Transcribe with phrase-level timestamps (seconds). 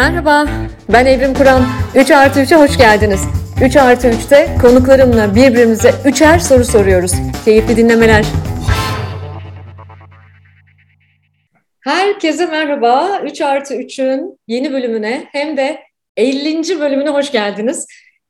[0.00, 0.46] Merhaba,
[0.92, 1.62] ben Evrim Kur'an.
[1.94, 3.20] 3 artı 3'e hoş geldiniz.
[3.64, 7.12] 3 artı 3'te konuklarımla birbirimize üçer soru soruyoruz.
[7.44, 8.24] Keyifli dinlemeler.
[11.80, 13.20] Herkese merhaba.
[13.24, 15.80] 3 artı 3'ün yeni bölümüne hem de
[16.16, 16.80] 50.
[16.80, 17.86] bölümüne hoş geldiniz.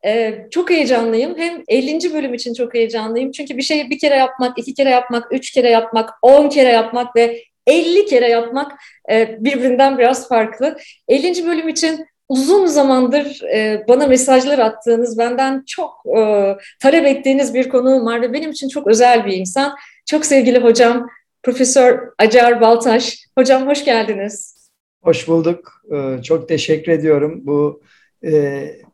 [0.07, 1.39] Ee, çok heyecanlıyım.
[1.39, 2.15] Hem 50.
[2.15, 3.31] bölüm için çok heyecanlıyım.
[3.31, 7.17] Çünkü bir şeyi bir kere yapmak, iki kere yapmak, üç kere yapmak, on kere yapmak
[7.17, 8.73] ve 50 kere yapmak
[9.11, 10.77] e, birbirinden biraz farklı.
[11.09, 11.47] 50.
[11.47, 18.07] bölüm için uzun zamandır e, bana mesajlar attığınız, benden çok e, talep ettiğiniz bir konuğum
[18.07, 19.77] var ve benim için çok özel bir insan.
[20.07, 21.09] Çok sevgili hocam,
[21.43, 23.27] Profesör Acar Baltaş.
[23.39, 24.57] Hocam hoş geldiniz.
[25.03, 25.83] Hoş bulduk.
[26.23, 27.41] Çok teşekkür ediyorum.
[27.45, 27.83] Bu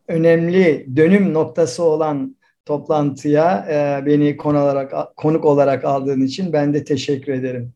[0.08, 3.66] önemli dönüm noktası olan toplantıya
[4.06, 7.72] beni konu olarak, konuk olarak aldığın için ben de teşekkür ederim.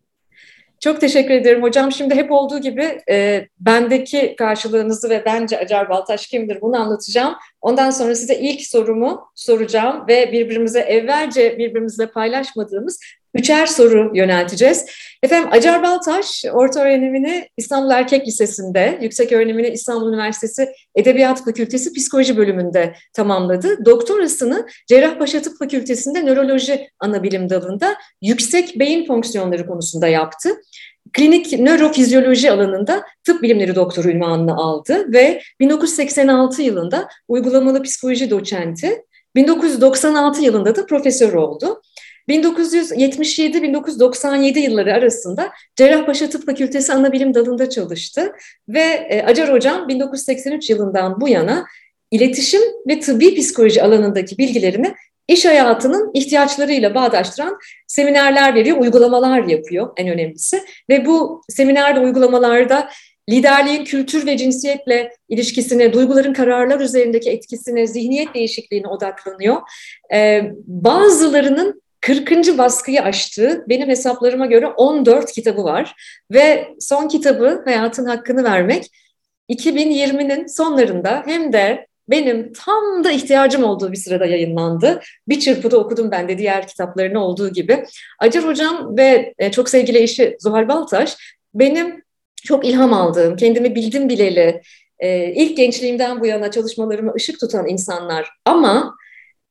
[0.81, 1.93] Çok teşekkür ederim hocam.
[1.93, 7.35] Şimdi hep olduğu gibi e, bendeki karşılığınızı ve bence Acar Baltaş kimdir bunu anlatacağım.
[7.61, 13.01] Ondan sonra size ilk sorumu soracağım ve birbirimize evvelce birbirimizle paylaşmadığımız
[13.35, 14.87] üçer soru yönelteceğiz.
[15.23, 22.37] Efendim Acar Baltaş orta öğrenimini İstanbul Erkek Lisesi'nde, yüksek öğrenimini İstanbul Üniversitesi Edebiyat Fakültesi Psikoloji
[22.37, 23.85] bölümünde tamamladı.
[23.85, 30.49] Doktorasını Cerrahpaşa Tıp Fakültesi'nde nöroloji anabilim dalında yüksek beyin fonksiyonları konusunda yaptı.
[31.13, 39.03] Klinik nörofizyoloji alanında tıp bilimleri doktoru ünvanını aldı ve 1986 yılında uygulamalı psikoloji doçenti,
[39.35, 41.83] 1996 yılında da profesör oldu.
[42.31, 48.33] 1977-1997 yılları arasında Cerrahpaşa Tıp Fakültesi Anabilim Dalı'nda çalıştı
[48.69, 51.67] ve e, Acar Hocam 1983 yılından bu yana
[52.11, 54.95] iletişim ve tıbbi psikoloji alanındaki bilgilerini
[55.29, 60.63] iş hayatının ihtiyaçlarıyla bağdaştıran seminerler veriyor, uygulamalar yapıyor en önemlisi.
[60.89, 62.89] Ve bu seminer ve uygulamalarda
[63.31, 69.61] liderliğin kültür ve cinsiyetle ilişkisine, duyguların kararlar üzerindeki etkisine, zihniyet değişikliğine odaklanıyor.
[70.13, 72.59] Ee, bazılarının 40.
[72.59, 75.95] baskıyı açtığı benim hesaplarıma göre 14 kitabı var
[76.33, 78.91] ve son kitabı Hayatın Hakkını Vermek
[79.51, 85.01] 2020'nin sonlarında hem de benim tam da ihtiyacım olduğu bir sırada yayınlandı.
[85.29, 87.85] Bir çırpıda okudum ben de diğer kitaplarını olduğu gibi.
[88.19, 91.17] Acar Hocam ve e, çok sevgili eşi Zuhal Baltaş
[91.55, 92.03] benim
[92.45, 94.63] çok ilham aldığım, kendimi bildim bileli,
[94.99, 98.31] e, ilk gençliğimden bu yana çalışmalarımı ışık tutan insanlar.
[98.45, 98.95] Ama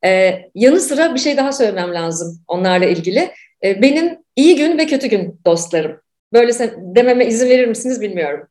[0.04, 3.30] e, yanı sıra bir şey daha söylemem lazım onlarla ilgili.
[3.62, 6.00] benim iyi gün ve kötü gün dostlarım.
[6.32, 8.46] Böyle dememe izin verir misiniz bilmiyorum.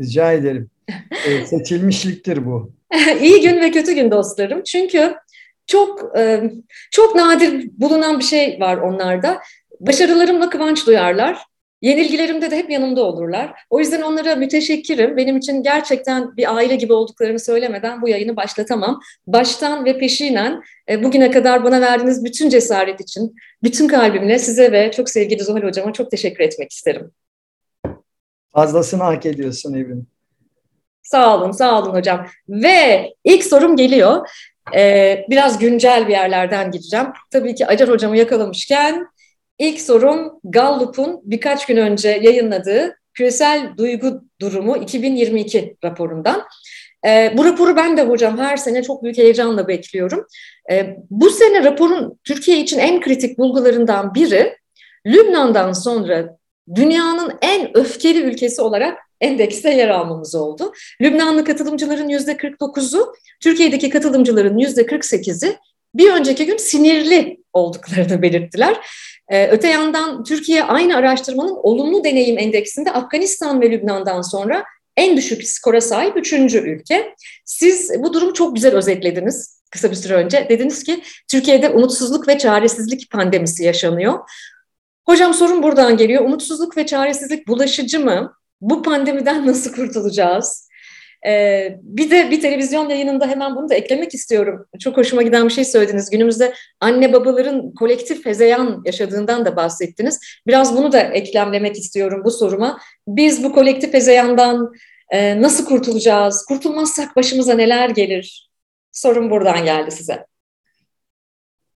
[0.00, 0.70] Rica ederim.
[1.46, 2.72] seçilmişliktir bu.
[3.20, 4.62] İyi gün ve kötü gün dostlarım.
[4.62, 5.14] Çünkü
[5.66, 6.42] çok e,
[6.90, 9.38] çok nadir bulunan bir şey var onlarda.
[9.80, 11.38] Başarılarımla kıvanç duyarlar.
[11.82, 13.54] Yenilgilerimde de hep yanımda olurlar.
[13.70, 15.16] O yüzden onlara müteşekkirim.
[15.16, 19.00] Benim için gerçekten bir aile gibi olduklarını söylemeden bu yayını başlatamam.
[19.26, 24.90] Baştan ve peşinen e, bugüne kadar bana verdiğiniz bütün cesaret için, bütün kalbimle size ve
[24.90, 27.10] çok sevgili Zuhal Hocama çok teşekkür etmek isterim.
[28.52, 30.06] Fazlasını hak ediyorsun Evrim.
[31.02, 32.26] Sağ olun, sağ olun hocam.
[32.48, 34.28] Ve ilk sorum geliyor.
[34.76, 37.06] Ee, biraz güncel bir yerlerden gideceğim.
[37.30, 39.06] Tabii ki Acar hocamı yakalamışken
[39.62, 46.42] ilk sorum Gallup'un birkaç gün önce yayınladığı Küresel Duygu Durumu 2022 raporundan.
[47.06, 50.26] E, bu raporu ben de hocam her sene çok büyük heyecanla bekliyorum.
[50.70, 54.56] E, bu sene raporun Türkiye için en kritik bulgularından biri
[55.06, 56.36] Lübnan'dan sonra
[56.74, 60.72] dünyanın en öfkeli ülkesi olarak endekste yer almamız oldu.
[61.00, 65.56] Lübnanlı katılımcıların yüzde 49'u, Türkiye'deki katılımcıların yüzde 48'i
[65.94, 68.76] bir önceki gün sinirli olduklarını belirttiler.
[69.32, 74.64] Ee, öte yandan Türkiye aynı araştırmanın olumlu deneyim endeksinde Afganistan ve Lübnan'dan sonra
[74.96, 77.14] en düşük skora sahip üçüncü ülke.
[77.44, 80.46] Siz bu durumu çok güzel özetlediniz kısa bir süre önce.
[80.48, 84.18] Dediniz ki Türkiye'de umutsuzluk ve çaresizlik pandemisi yaşanıyor.
[85.06, 86.24] Hocam sorun buradan geliyor.
[86.24, 88.34] Umutsuzluk ve çaresizlik bulaşıcı mı?
[88.60, 90.68] Bu pandemiden nasıl kurtulacağız?
[91.26, 94.66] Ee, bir de bir televizyon yayınında hemen bunu da eklemek istiyorum.
[94.80, 96.10] Çok hoşuma giden bir şey söylediniz.
[96.10, 100.20] Günümüzde anne babaların kolektif hezeyan yaşadığından da bahsettiniz.
[100.46, 102.78] Biraz bunu da eklemlemek istiyorum bu soruma.
[103.08, 104.72] Biz bu kolektif hezeyandan
[105.10, 106.44] e, nasıl kurtulacağız?
[106.48, 108.50] Kurtulmazsak başımıza neler gelir?
[108.92, 110.26] Sorun buradan geldi size.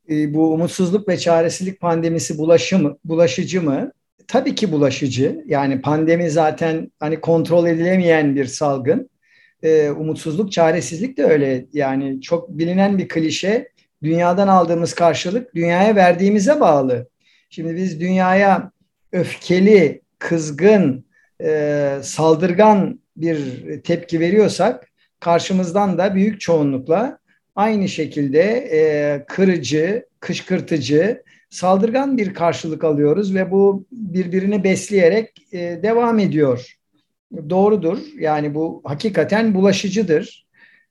[0.09, 3.91] E, bu umutsuzluk ve çaresizlik pandemisi bulaşı mı, bulaşıcı mı?
[4.27, 5.43] Tabii ki bulaşıcı.
[5.45, 9.09] Yani pandemi zaten hani kontrol edilemeyen bir salgın.
[9.63, 11.65] E, umutsuzluk, çaresizlik de öyle.
[11.73, 13.69] Yani çok bilinen bir klişe.
[14.03, 17.07] Dünyadan aldığımız karşılık dünyaya verdiğimize bağlı.
[17.49, 18.71] Şimdi biz dünyaya
[19.11, 21.05] öfkeli, kızgın,
[21.43, 23.39] e, saldırgan bir
[23.83, 24.87] tepki veriyorsak
[25.19, 27.19] karşımızdan da büyük çoğunlukla
[27.55, 36.19] aynı şekilde e, kırıcı, kışkırtıcı, saldırgan bir karşılık alıyoruz ve bu birbirini besleyerek e, devam
[36.19, 36.77] ediyor.
[37.49, 37.97] Doğrudur.
[38.19, 40.47] Yani bu hakikaten bulaşıcıdır.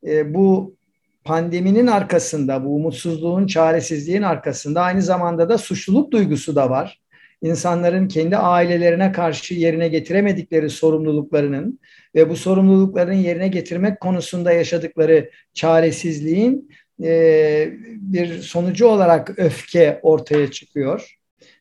[0.06, 0.76] E, bu
[1.24, 7.00] pandeminin arkasında, bu umutsuzluğun, çaresizliğin arkasında aynı zamanda da suçluluk duygusu da var.
[7.42, 11.78] İnsanların kendi ailelerine karşı yerine getiremedikleri sorumluluklarının
[12.14, 16.70] ve bu sorumlulukların yerine getirmek konusunda yaşadıkları çaresizliğin
[17.02, 21.18] e, bir sonucu olarak öfke ortaya çıkıyor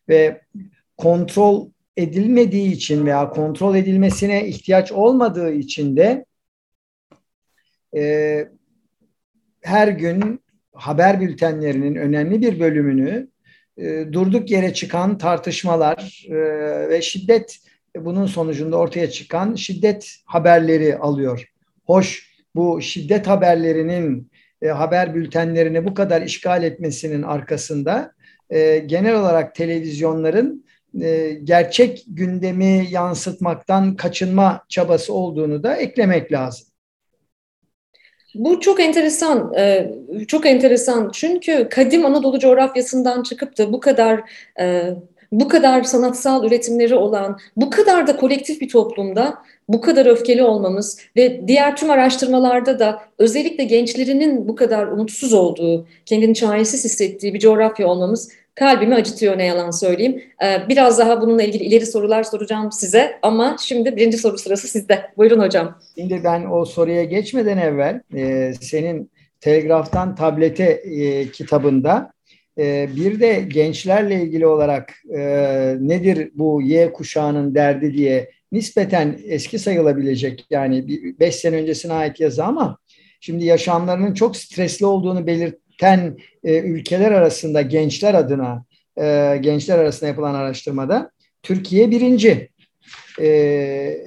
[0.10, 0.42] ve
[0.98, 6.26] kontrol edilmediği için veya kontrol edilmesine ihtiyaç olmadığı için de
[7.96, 8.48] e,
[9.62, 10.42] her gün
[10.74, 13.28] haber bültenlerinin önemli bir bölümünü
[13.78, 16.36] e, durduk yere çıkan tartışmalar e,
[16.90, 17.58] ve şiddet
[17.98, 21.52] bunun sonucunda ortaya çıkan şiddet haberleri alıyor.
[21.86, 28.14] Hoş bu şiddet haberlerinin e, haber bültenlerini bu kadar işgal etmesinin arkasında
[28.50, 30.66] e, genel olarak televizyonların
[31.44, 36.68] gerçek gündemi yansıtmaktan kaçınma çabası olduğunu da eklemek lazım.
[38.36, 39.92] Bu çok enteresan, e,
[40.28, 44.22] çok enteresan çünkü kadim Anadolu coğrafyasından çıkıp da bu kadar
[44.60, 44.94] e,
[45.32, 49.38] bu kadar sanatsal üretimleri olan, bu kadar da kolektif bir toplumda
[49.68, 55.88] bu kadar öfkeli olmamız ve diğer tüm araştırmalarda da özellikle gençlerinin bu kadar umutsuz olduğu,
[56.06, 60.24] kendini çaresiz hissettiği bir coğrafya olmamız kalbimi acıtıyor ne yalan söyleyeyim.
[60.44, 65.12] Ee, biraz daha bununla ilgili ileri sorular soracağım size ama şimdi birinci soru sırası sizde.
[65.18, 65.80] Buyurun hocam.
[65.98, 72.12] Şimdi ben o soruya geçmeden evvel e, senin Telgraf'tan tablete e, kitabında
[72.58, 74.94] e, bir de gençlerle ilgili olarak
[75.80, 80.88] nedir bu Y kuşağının derdi diye nispeten eski sayılabilecek yani
[81.20, 82.78] 5 sene öncesine ait yazı ama
[83.20, 85.28] şimdi yaşamlarının çok stresli olduğunu
[85.82, 88.66] belirten e, ülkeler arasında gençler adına
[88.98, 91.12] e, gençler arasında yapılan araştırmada
[91.44, 92.50] Türkiye birinci.
[93.22, 93.98] E,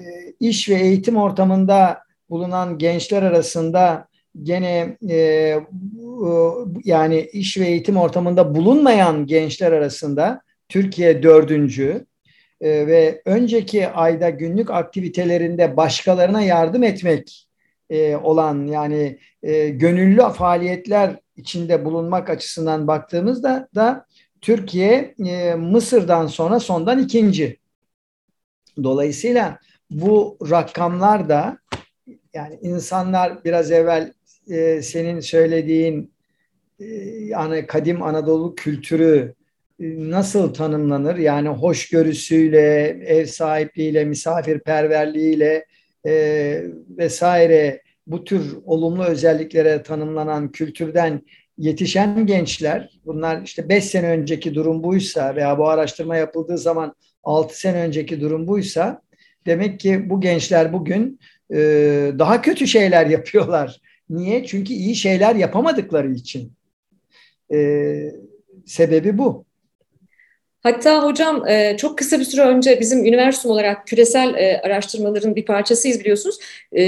[0.41, 1.99] iş ve eğitim ortamında
[2.31, 4.09] bulunan gençler arasında
[4.43, 5.17] gene e,
[6.85, 12.07] yani iş ve eğitim ortamında bulunmayan gençler arasında Türkiye dördüncü
[12.61, 17.49] e, ve önceki ayda günlük aktivitelerinde başkalarına yardım etmek
[17.91, 24.07] e, olan yani e, gönüllü faaliyetler içinde bulunmak açısından baktığımızda da
[24.41, 27.59] Türkiye e, Mısır'dan sonra sondan ikinci.
[28.83, 29.59] Dolayısıyla
[29.91, 31.59] bu rakamlar da
[32.35, 34.13] yani insanlar biraz evvel
[34.51, 36.13] e, senin söylediğin
[36.81, 36.85] e,
[37.25, 39.35] yani kadim Anadolu kültürü
[39.81, 41.17] e, nasıl tanımlanır?
[41.17, 45.67] Yani hoşgörüsüyle, ev sahipliğiyle, misafirperverliğiyle
[46.07, 46.13] e,
[46.89, 51.23] vesaire bu tür olumlu özelliklere tanımlanan kültürden
[51.59, 57.61] yetişen gençler, bunlar işte 5 sene önceki durum buysa veya bu araştırma yapıldığı zaman 6
[57.61, 59.03] sene önceki durum buysa
[59.47, 61.21] demek ki bu gençler bugün
[61.51, 61.59] e,
[62.19, 63.81] daha kötü şeyler yapıyorlar.
[64.11, 64.45] Niye?
[64.47, 66.53] Çünkü iyi şeyler yapamadıkları için.
[67.53, 67.59] E,
[68.67, 69.45] sebebi bu.
[70.65, 75.45] Hatta hocam e, çok kısa bir süre önce bizim üniversite olarak küresel e, araştırmaların bir
[75.45, 76.39] parçasıyız biliyorsunuz.
[76.77, 76.83] E,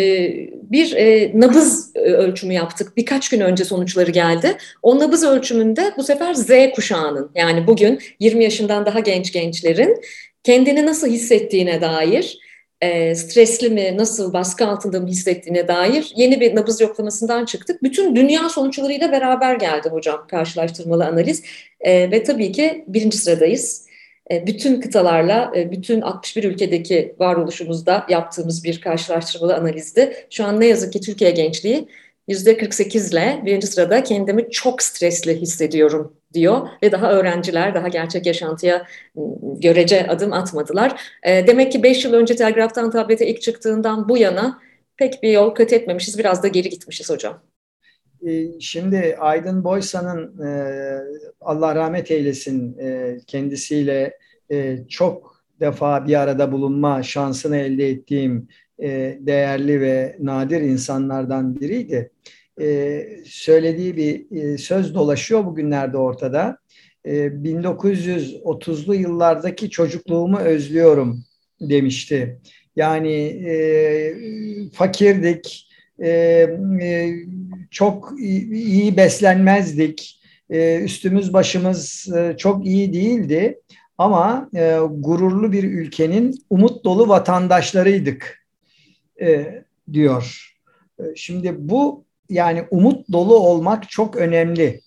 [0.62, 0.94] bir
[1.40, 2.97] nabız ölçümü yaptık.
[2.97, 4.56] Birkaç gün önce sonuçları geldi.
[4.83, 10.00] O nabız ölçümünde bu sefer Z kuşağının yani bugün 20 yaşından daha genç gençlerin
[10.45, 12.38] kendini nasıl hissettiğine dair
[12.80, 17.83] e, stresli mi, nasıl baskı altında mı hissettiğine dair yeni bir nabız yoklamasından çıktık.
[17.83, 21.42] Bütün dünya sonuçlarıyla beraber geldi hocam karşılaştırmalı analiz
[21.80, 23.87] e, ve tabii ki birinci sıradayız.
[24.30, 30.26] E, bütün kıtalarla, e, bütün 61 ülkedeki varoluşumuzda yaptığımız bir karşılaştırmalı analizdi.
[30.30, 31.88] Şu an ne yazık ki Türkiye gençliği
[32.28, 38.87] %48 ile birinci sırada kendimi çok stresli hissediyorum diyor ve daha öğrenciler daha gerçek yaşantıya
[39.18, 39.25] ıı,
[39.61, 41.00] görece adım atmadılar.
[41.23, 44.61] E, demek ki 5 yıl önce telgraftan tablete ilk çıktığından bu yana
[44.97, 46.18] pek bir yol kat etmemişiz.
[46.18, 47.42] Biraz da geri gitmişiz hocam.
[48.26, 50.50] E, şimdi Aydın Boysa'nın e,
[51.40, 52.78] Allah rahmet eylesin
[53.26, 54.18] kendisiyle
[54.88, 58.49] çok defa bir arada bulunma şansını elde ettiğim
[59.21, 62.11] değerli ve nadir insanlardan biriydi
[62.61, 66.59] e, söylediği bir e, söz dolaşıyor bugünlerde ortada.
[67.04, 71.25] E, 1930'lu yıllardaki çocukluğumu özlüyorum
[71.61, 72.40] demişti.
[72.76, 73.14] Yani
[73.47, 74.14] e,
[74.73, 75.68] fakirdik,
[76.02, 76.11] e,
[76.83, 77.14] e,
[77.71, 83.61] çok iyi beslenmezdik, e, üstümüz başımız e, çok iyi değildi.
[83.99, 88.46] Ama e, gururlu bir ülkenin umut dolu vatandaşlarıydık
[89.20, 90.54] e, diyor.
[90.99, 94.80] E, şimdi bu yani umut dolu olmak çok önemli.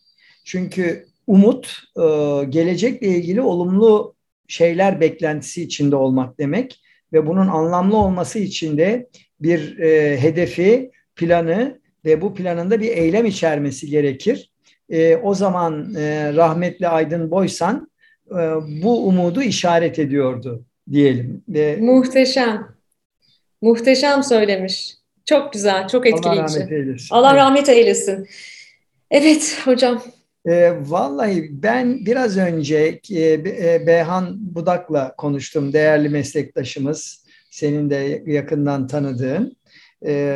[0.45, 2.03] Çünkü umut e,
[2.49, 4.15] gelecekle ilgili olumlu
[4.47, 6.81] şeyler beklentisi içinde olmak demek
[7.13, 9.09] ve bunun anlamlı olması için de
[9.39, 14.51] bir e, hedefi, planı ve bu planında bir eylem içermesi gerekir.
[14.89, 17.91] E, o zaman e, rahmetli Aydın Boysan
[18.31, 18.35] e,
[18.83, 21.43] bu umudu işaret ediyordu diyelim.
[21.49, 22.78] Ve, Muhteşem.
[23.61, 24.97] Muhteşem söylemiş.
[25.25, 26.41] Çok güzel, çok etkileyici.
[26.41, 27.07] Allah rahmet eylesin.
[27.11, 28.27] Allah rahmet eylesin.
[29.11, 30.01] Evet hocam.
[30.45, 38.87] E, vallahi ben biraz önce e, e, Beyhan Budak'la konuştum, değerli meslektaşımız, senin de yakından
[38.87, 39.57] tanıdığın.
[40.05, 40.33] E,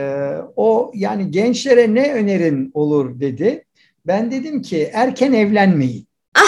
[0.56, 3.66] o yani gençlere ne önerin olur dedi.
[4.08, 6.08] Ben dedim ki erken evlenmeyin.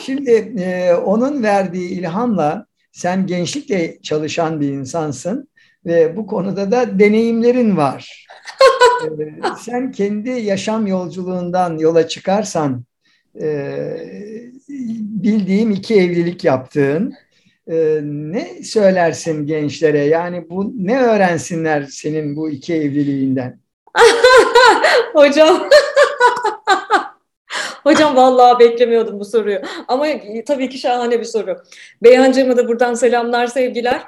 [0.00, 2.65] Şimdi e, onun verdiği ilhamla
[2.96, 5.48] sen gençlikle çalışan bir insansın
[5.86, 8.26] ve bu konuda da deneyimlerin var.
[9.20, 12.84] ee, sen kendi yaşam yolculuğundan yola çıkarsan
[13.40, 13.48] e,
[14.98, 17.14] bildiğim iki evlilik yaptığın
[17.68, 20.04] e, ne söylersin gençlere?
[20.04, 23.60] Yani bu ne öğrensinler senin bu iki evliliğinden?
[25.12, 25.68] Hocam
[27.86, 29.60] Hocam vallahi beklemiyordum bu soruyu.
[29.88, 30.06] Ama
[30.46, 31.62] tabii ki şahane bir soru.
[32.02, 34.02] Beyhancığıma da buradan selamlar, sevgiler.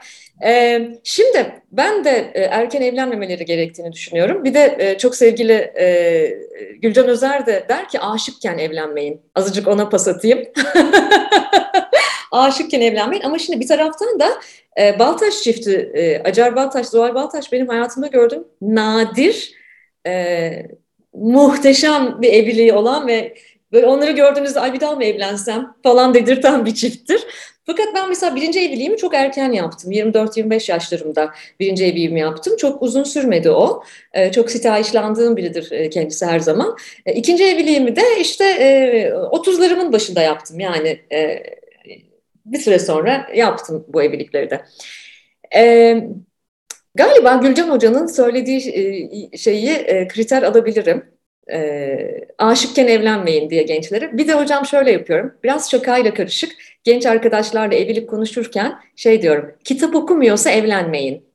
[0.44, 4.44] Ee, şimdi ben de e, erken evlenmemeleri gerektiğini düşünüyorum.
[4.44, 6.38] Bir de e, çok sevgili e,
[6.82, 9.22] Gülcan Özer de der ki aşıkken evlenmeyin.
[9.34, 10.38] Azıcık ona pas atayım.
[12.32, 13.24] aşıkken evlenmeyin.
[13.24, 14.28] Ama şimdi bir taraftan da
[14.80, 19.52] e, Baltaş çifti, e, Acar Baltaş, Zuhal Baltaş benim hayatımda gördüğüm nadir,
[20.06, 20.50] e,
[21.12, 23.34] muhteşem bir evliliği olan ve
[23.72, 27.26] Böyle onları gördüğünüzde ay bir daha mı evlensem falan dedirten bir çifttir.
[27.68, 29.92] Fakat ben mesela birinci evliliğimi çok erken yaptım.
[29.92, 32.56] 24-25 yaşlarımda birinci evliliğimi yaptım.
[32.56, 33.82] Çok uzun sürmedi o.
[34.12, 36.76] Ee, çok sitayişlandığım biridir e, kendisi her zaman.
[37.06, 40.60] Ee, ikinci evliliğimi de işte e, 30'larımın başında yaptım.
[40.60, 41.42] Yani e,
[42.46, 44.64] bir süre sonra yaptım bu evlilikleri de.
[45.56, 46.04] Ee,
[46.94, 48.58] galiba Gülcan Hoca'nın söylediği
[49.32, 51.17] e, şeyi e, kriter alabilirim
[51.52, 54.18] e, aşıkken evlenmeyin diye gençlere.
[54.18, 55.34] Bir de hocam şöyle yapıyorum.
[55.44, 56.52] Biraz şakayla karışık.
[56.84, 59.54] Genç arkadaşlarla evlilik konuşurken şey diyorum.
[59.64, 61.28] Kitap okumuyorsa evlenmeyin.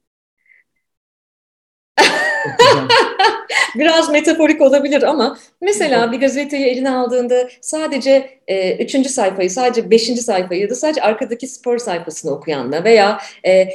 [3.76, 10.22] Biraz metaforik olabilir ama mesela bir gazeteyi eline aldığında sadece e, üçüncü sayfayı, sadece beşinci
[10.22, 13.18] sayfayı ya da sadece arkadaki spor sayfasını okuyanla veya
[13.48, 13.68] e,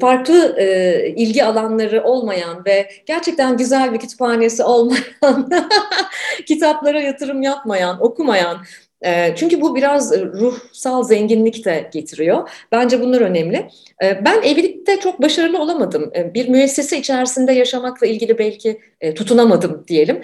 [0.00, 5.50] farklı e, ilgi alanları olmayan ve gerçekten güzel bir kütüphanesi olmayan,
[6.46, 8.56] kitaplara yatırım yapmayan, okumayan,
[9.02, 12.48] e, çünkü bu biraz ruhsal zenginlik de getiriyor.
[12.72, 13.68] Bence bunlar önemli.
[14.02, 16.12] Ben evlilikte çok başarılı olamadım.
[16.34, 18.80] Bir müessese içerisinde yaşamakla ilgili belki
[19.14, 20.20] tutunamadım diyelim.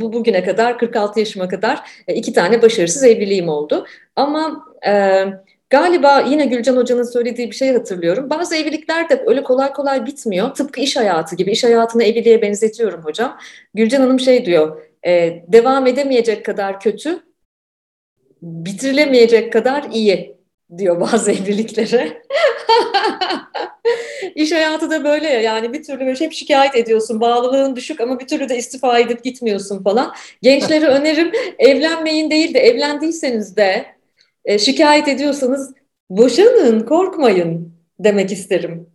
[0.00, 3.86] Bu bugüne kadar 46 yaşıma kadar iki tane başarısız evliliğim oldu.
[4.16, 4.64] Ama
[5.70, 8.30] Galiba yine Gülcan Hoca'nın söylediği bir şey hatırlıyorum.
[8.30, 10.54] Bazı evlilikler de öyle kolay kolay bitmiyor.
[10.54, 11.50] Tıpkı iş hayatı gibi.
[11.50, 13.38] İş hayatını evliliğe benzetiyorum hocam.
[13.74, 17.22] Gülcan Hanım şey diyor, e, devam edemeyecek kadar kötü,
[18.42, 20.36] bitirilemeyecek kadar iyi
[20.78, 22.22] diyor bazı evliliklere.
[24.34, 27.20] İş hayatı da böyle ya yani bir türlü böyle hep şikayet ediyorsun.
[27.20, 30.14] Bağlılığın düşük ama bir türlü de istifa edip gitmiyorsun falan.
[30.42, 33.95] Gençlere önerim evlenmeyin değil de evlendiyseniz de
[34.46, 35.74] e, şikayet ediyorsanız
[36.10, 38.86] boşanın, korkmayın demek isterim.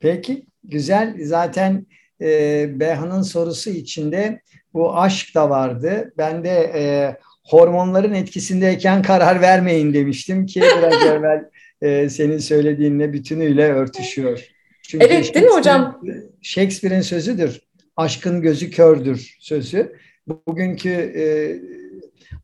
[0.00, 1.16] Peki, güzel.
[1.22, 1.86] Zaten
[2.20, 4.40] e, Beyhan'ın sorusu içinde
[4.74, 6.12] bu aşk da vardı.
[6.18, 11.44] Ben de e, hormonların etkisindeyken karar vermeyin demiştim ki biraz evvel
[11.82, 14.48] e, senin söylediğinle bütünüyle örtüşüyor.
[14.82, 16.02] Çünkü evet değil mi hocam?
[16.42, 17.60] Shakespeare'in sözüdür.
[17.96, 19.92] Aşkın gözü kördür sözü.
[20.26, 21.24] Bugünkü e,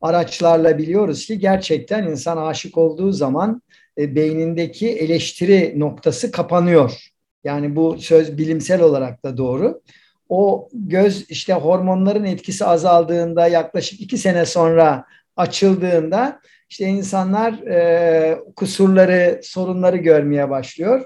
[0.01, 3.61] araçlarla biliyoruz ki gerçekten insan aşık olduğu zaman
[3.97, 7.11] e, beynindeki eleştiri noktası kapanıyor.
[7.43, 9.81] Yani bu söz bilimsel olarak da doğru.
[10.29, 15.05] O göz işte hormonların etkisi azaldığında yaklaşık iki sene sonra
[15.35, 16.39] açıldığında
[16.69, 21.05] işte insanlar e, kusurları, sorunları görmeye başlıyor.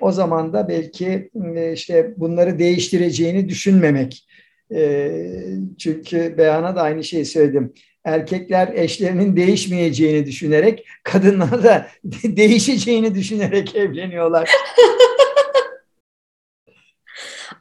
[0.00, 4.26] O zaman da belki e, işte bunları değiştireceğini düşünmemek.
[4.74, 5.10] E,
[5.78, 7.72] çünkü beyana da aynı şeyi söyledim
[8.06, 11.86] erkekler eşlerinin değişmeyeceğini düşünerek, kadınlar da
[12.24, 14.50] değişeceğini düşünerek evleniyorlar.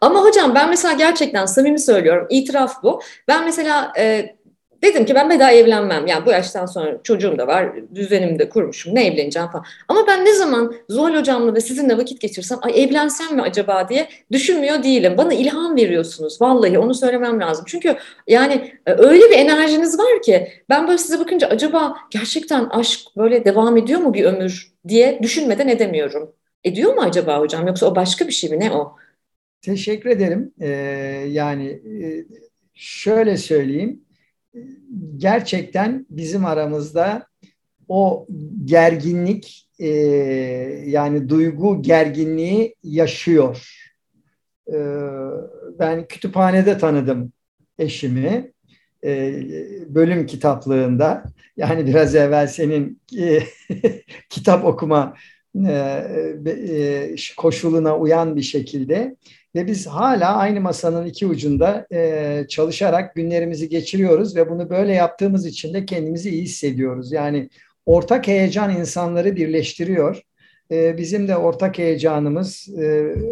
[0.01, 3.01] Ama hocam ben mesela gerçekten samimi söylüyorum, itiraf bu.
[3.27, 4.35] Ben mesela e,
[4.85, 6.07] Dedim ki ben bir daha evlenmem.
[6.07, 8.95] Yani bu yaştan sonra çocuğum da var, düzenimi de kurmuşum.
[8.95, 9.65] Ne evleneceğim falan.
[9.87, 14.07] Ama ben ne zaman Zuhal hocamla ve sizinle vakit geçirsem ay evlensem mi acaba diye
[14.31, 15.13] düşünmüyor değilim.
[15.17, 16.41] Bana ilham veriyorsunuz.
[16.41, 17.65] Vallahi onu söylemem lazım.
[17.67, 17.95] Çünkü
[18.27, 23.45] yani e, öyle bir enerjiniz var ki ben böyle size bakınca acaba gerçekten aşk böyle
[23.45, 26.31] devam ediyor mu bir ömür diye düşünmeden edemiyorum.
[26.63, 28.95] Ediyor mu acaba hocam yoksa o başka bir şey mi ne o?
[29.61, 30.53] Teşekkür ederim.
[30.61, 30.67] Ee,
[31.29, 32.25] yani e,
[32.73, 34.04] şöyle söyleyeyim.
[35.17, 37.27] Gerçekten bizim aramızda
[37.87, 38.27] o
[38.65, 39.87] gerginlik e,
[40.85, 43.69] yani duygu gerginliği yaşıyor.
[44.67, 44.77] E,
[45.79, 47.33] ben kütüphanede tanıdım
[47.79, 48.51] eşimi
[49.03, 49.33] e,
[49.95, 51.23] bölüm kitaplığında
[51.57, 53.39] yani biraz evvel senin e,
[54.29, 55.13] kitap okuma
[55.67, 55.71] e,
[56.47, 59.15] e, koşuluna uyan bir şekilde
[59.55, 65.45] ve biz hala aynı masanın iki ucunda e, çalışarak günlerimizi geçiriyoruz ve bunu böyle yaptığımız
[65.45, 67.11] için de kendimizi iyi hissediyoruz.
[67.11, 67.49] Yani
[67.85, 70.21] ortak heyecan insanları birleştiriyor.
[70.71, 72.81] E, bizim de ortak heyecanımız e,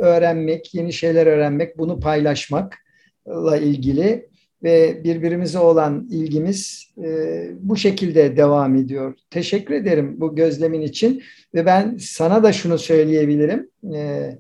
[0.02, 4.30] öğrenmek, yeni şeyler öğrenmek, bunu paylaşmakla ilgili
[4.64, 9.18] ve birbirimize olan ilgimiz e, bu şekilde devam ediyor.
[9.30, 13.70] Teşekkür ederim bu gözlemin için ve ben sana da şunu söyleyebilirim.
[13.94, 14.32] E,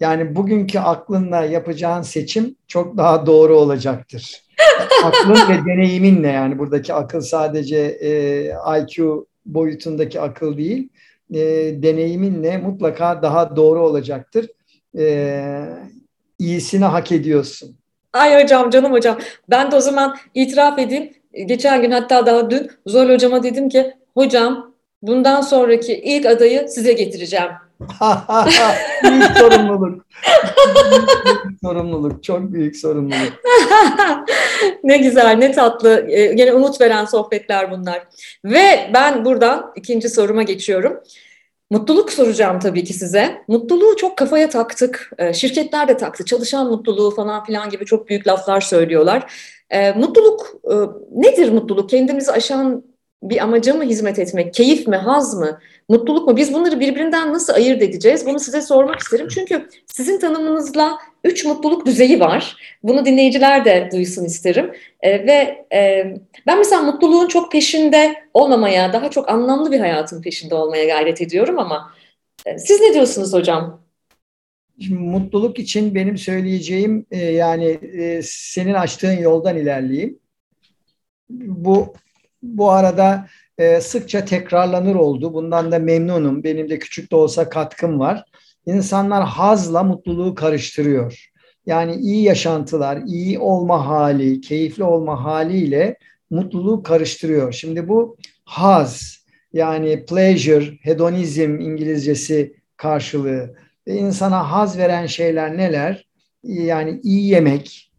[0.00, 4.42] yani bugünkü aklınla yapacağın seçim çok daha doğru olacaktır.
[5.04, 8.10] Aklın ve deneyiminle yani buradaki akıl sadece e,
[8.80, 10.88] IQ boyutundaki akıl değil,
[11.34, 11.38] e,
[11.82, 14.46] deneyiminle mutlaka daha doğru olacaktır.
[14.98, 15.64] E,
[16.38, 17.76] iyisini hak ediyorsun.
[18.12, 19.18] Ay hocam canım hocam.
[19.50, 21.12] Ben de o zaman itiraf edeyim.
[21.46, 26.92] Geçen gün hatta daha dün Zol hocama dedim ki hocam bundan sonraki ilk adayı size
[26.92, 27.50] getireceğim.
[29.04, 30.06] büyük sorumluluk.
[31.24, 32.24] büyük sorumluluk.
[32.24, 33.32] Çok büyük sorumluluk.
[34.84, 36.06] ne güzel, ne tatlı.
[36.10, 38.02] Ee, yine umut veren sohbetler bunlar.
[38.44, 41.00] Ve ben buradan ikinci soruma geçiyorum.
[41.70, 43.42] Mutluluk soracağım tabii ki size.
[43.48, 45.10] Mutluluğu çok kafaya taktık.
[45.18, 46.24] Ee, şirketler de taktı.
[46.24, 49.32] Çalışan mutluluğu falan filan gibi çok büyük laflar söylüyorlar.
[49.70, 50.74] Ee, mutluluk e,
[51.12, 51.90] nedir mutluluk?
[51.90, 52.84] Kendimizi aşan
[53.22, 54.54] bir amaca mı hizmet etmek?
[54.54, 55.58] Keyif mi, haz mı?
[55.88, 56.36] Mutluluk mu?
[56.36, 58.26] Biz bunları birbirinden nasıl ayırt edeceğiz?
[58.26, 59.28] Bunu size sormak isterim.
[59.28, 62.56] Çünkü sizin tanımınızla üç mutluluk düzeyi var.
[62.82, 64.72] Bunu dinleyiciler de duysun isterim.
[65.00, 66.04] E, ve e,
[66.46, 71.58] ben mesela mutluluğun çok peşinde olmamaya, daha çok anlamlı bir hayatın peşinde olmaya gayret ediyorum
[71.58, 71.92] ama
[72.46, 73.80] e, siz ne diyorsunuz hocam?
[74.80, 77.64] Şimdi mutluluk için benim söyleyeceğim e, yani
[77.98, 80.18] e, senin açtığın yoldan ilerleyeyim.
[81.30, 81.94] Bu
[82.42, 83.26] bu arada
[83.58, 85.34] e, sıkça tekrarlanır oldu.
[85.34, 86.44] Bundan da memnunum.
[86.44, 88.24] Benim de küçük de olsa katkım var.
[88.66, 91.30] İnsanlar hazla mutluluğu karıştırıyor.
[91.66, 95.96] Yani iyi yaşantılar, iyi olma hali, keyifli olma haliyle
[96.30, 97.52] mutluluğu karıştırıyor.
[97.52, 99.18] Şimdi bu haz
[99.52, 103.54] yani pleasure, hedonizm İngilizcesi karşılığı.
[103.86, 106.08] Ve insana haz veren şeyler neler?
[106.44, 107.92] Yani iyi yemek,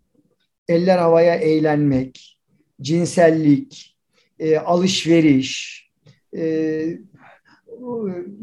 [0.67, 2.39] eller havaya eğlenmek,
[2.81, 3.88] cinsellik,
[4.39, 5.79] e, alışveriş,
[6.37, 6.83] e,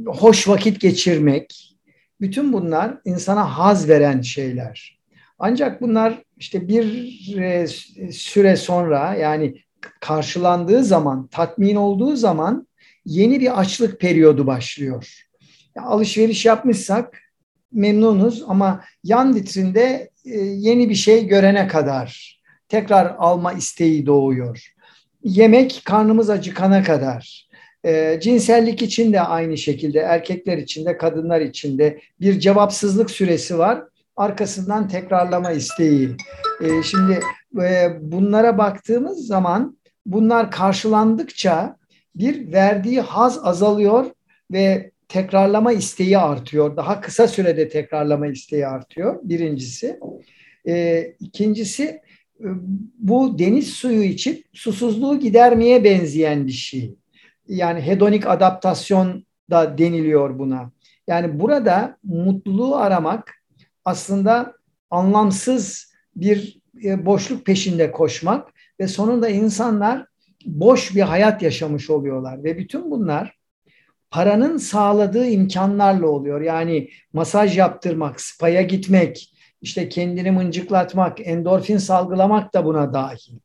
[0.07, 1.77] hoş vakit geçirmek,
[2.21, 4.99] bütün bunlar insana haz veren şeyler.
[5.39, 6.87] Ancak bunlar işte bir
[7.39, 7.67] e,
[8.13, 9.61] süre sonra yani
[10.01, 12.69] karşılandığı zaman, tatmin olduğu zaman
[13.05, 15.23] yeni bir açlık periyodu başlıyor.
[15.77, 17.19] Alışveriş yapmışsak
[17.73, 22.37] memnunuz ama yan vitrinde e, yeni bir şey görene kadar
[22.69, 24.76] tekrar alma isteği doğuyor
[25.27, 27.49] yemek karnımız acıkana kadar.
[27.85, 33.59] E, cinsellik için de aynı şekilde erkekler için de kadınlar için de bir cevapsızlık süresi
[33.59, 33.83] var.
[34.17, 36.17] Arkasından tekrarlama isteği.
[36.61, 37.21] E, şimdi
[37.63, 41.77] e, bunlara baktığımız zaman bunlar karşılandıkça
[42.15, 44.07] bir verdiği haz azalıyor
[44.53, 46.77] ve tekrarlama isteği artıyor.
[46.77, 49.21] Daha kısa sürede tekrarlama isteği artıyor.
[49.23, 50.01] Birincisi.
[50.69, 52.01] E, ikincisi
[52.99, 56.95] bu deniz suyu için susuzluğu gidermeye benzeyen bir şey.
[57.49, 60.71] Yani hedonik adaptasyon da deniliyor buna.
[61.07, 63.35] Yani burada mutluluğu aramak
[63.85, 64.55] aslında
[64.91, 68.49] anlamsız bir e, boşluk peşinde koşmak
[68.81, 70.07] ve sonunda insanlar
[70.45, 73.37] boş bir hayat yaşamış oluyorlar ve bütün bunlar
[74.11, 76.41] paranın sağladığı imkanlarla oluyor.
[76.41, 79.36] Yani masaj yaptırmak, spa'ya gitmek,
[79.67, 83.39] işte kendini mıncıklatmak, endorfin salgılamak da buna dahil.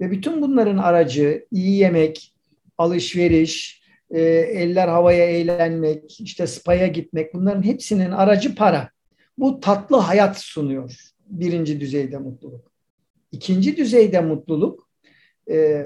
[0.00, 2.34] Ve bütün bunların aracı iyi yemek,
[2.78, 4.20] alışveriş, e,
[4.62, 8.90] eller havaya eğlenmek, işte spa'ya gitmek bunların hepsinin aracı para.
[9.38, 10.94] Bu tatlı hayat sunuyor
[11.26, 12.72] birinci düzeyde mutluluk.
[13.32, 14.88] İkinci düzeyde mutluluk
[15.50, 15.84] e,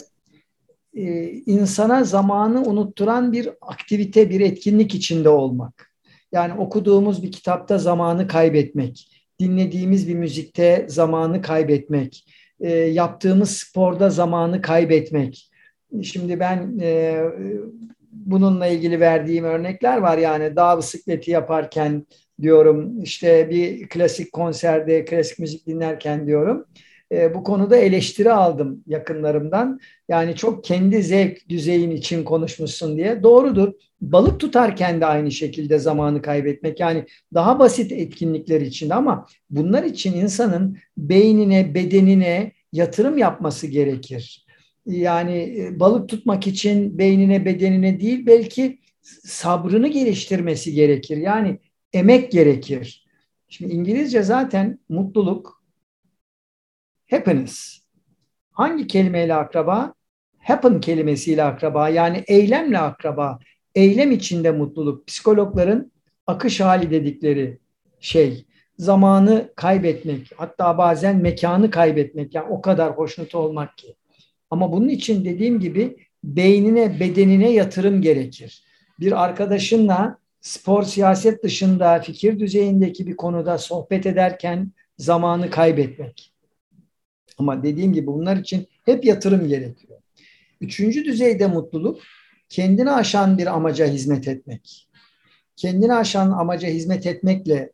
[0.94, 5.90] e, insana zamanı unutturan bir aktivite, bir etkinlik içinde olmak.
[6.32, 12.26] Yani okuduğumuz bir kitapta zamanı kaybetmek, dinlediğimiz bir müzikte zamanı kaybetmek,
[12.60, 15.50] e, yaptığımız sporda zamanı kaybetmek.
[16.02, 17.22] Şimdi ben e,
[18.12, 20.18] bununla ilgili verdiğim örnekler var.
[20.18, 22.06] Yani dağ bisikleti yaparken
[22.42, 26.66] diyorum, işte bir klasik konserde klasik müzik dinlerken diyorum
[27.12, 29.80] e, bu konuda eleştiri aldım yakınlarımdan.
[30.08, 33.22] Yani çok kendi zevk düzeyin için konuşmuşsun diye.
[33.22, 33.72] Doğrudur.
[34.00, 36.80] Balık tutarken de aynı şekilde zamanı kaybetmek.
[36.80, 44.46] Yani daha basit etkinlikler için ama bunlar için insanın beynine, bedenine yatırım yapması gerekir.
[44.86, 48.78] Yani e, balık tutmak için beynine, bedenine değil belki
[49.24, 51.16] sabrını geliştirmesi gerekir.
[51.16, 51.58] Yani
[51.92, 53.06] emek gerekir.
[53.48, 55.59] Şimdi İngilizce zaten mutluluk
[57.10, 57.80] happiness.
[58.52, 59.94] Hangi kelimeyle akraba?
[60.38, 63.38] Happen kelimesiyle akraba yani eylemle akraba.
[63.74, 65.06] Eylem içinde mutluluk.
[65.06, 65.92] Psikologların
[66.26, 67.58] akış hali dedikleri
[68.00, 68.46] şey.
[68.78, 72.34] Zamanı kaybetmek, hatta bazen mekanı kaybetmek.
[72.34, 73.94] Yani o kadar hoşnut olmak ki.
[74.50, 78.64] Ama bunun için dediğim gibi beynine, bedenine yatırım gerekir.
[79.00, 86.32] Bir arkadaşınla spor, siyaset dışında fikir düzeyindeki bir konuda sohbet ederken zamanı kaybetmek.
[87.40, 90.00] Ama dediğim gibi bunlar için hep yatırım gerekiyor.
[90.60, 92.00] Üçüncü düzeyde mutluluk
[92.48, 94.88] kendini aşan bir amaca hizmet etmek.
[95.56, 97.72] Kendini aşan amaca hizmet etmekle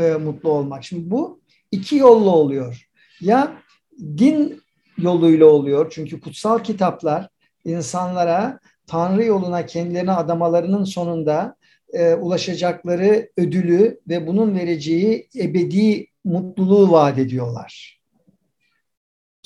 [0.00, 0.84] e, mutlu olmak.
[0.84, 1.40] Şimdi bu
[1.72, 2.88] iki yolla oluyor.
[3.20, 3.52] Ya
[4.00, 4.62] din
[4.98, 5.92] yoluyla oluyor.
[5.94, 7.28] Çünkü kutsal kitaplar
[7.64, 11.56] insanlara Tanrı yoluna kendilerini adamalarının sonunda
[11.92, 17.97] e, ulaşacakları ödülü ve bunun vereceği ebedi mutluluğu vaat ediyorlar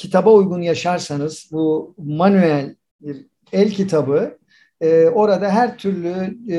[0.03, 4.39] kitaba uygun yaşarsanız bu manuel bir el kitabı
[4.81, 6.59] e, orada her türlü e,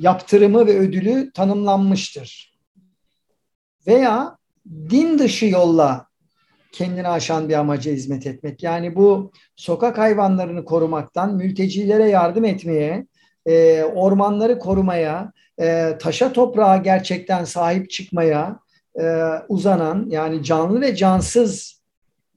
[0.00, 2.58] yaptırımı ve ödülü tanımlanmıştır.
[3.86, 4.36] Veya
[4.90, 6.06] din dışı yolla
[6.72, 8.62] kendini aşan bir amaca hizmet etmek.
[8.62, 13.06] Yani bu sokak hayvanlarını korumaktan mültecilere yardım etmeye,
[13.46, 18.58] e, ormanları korumaya, e, taşa toprağa gerçekten sahip çıkmaya
[19.00, 19.04] e,
[19.48, 21.81] uzanan yani canlı ve cansız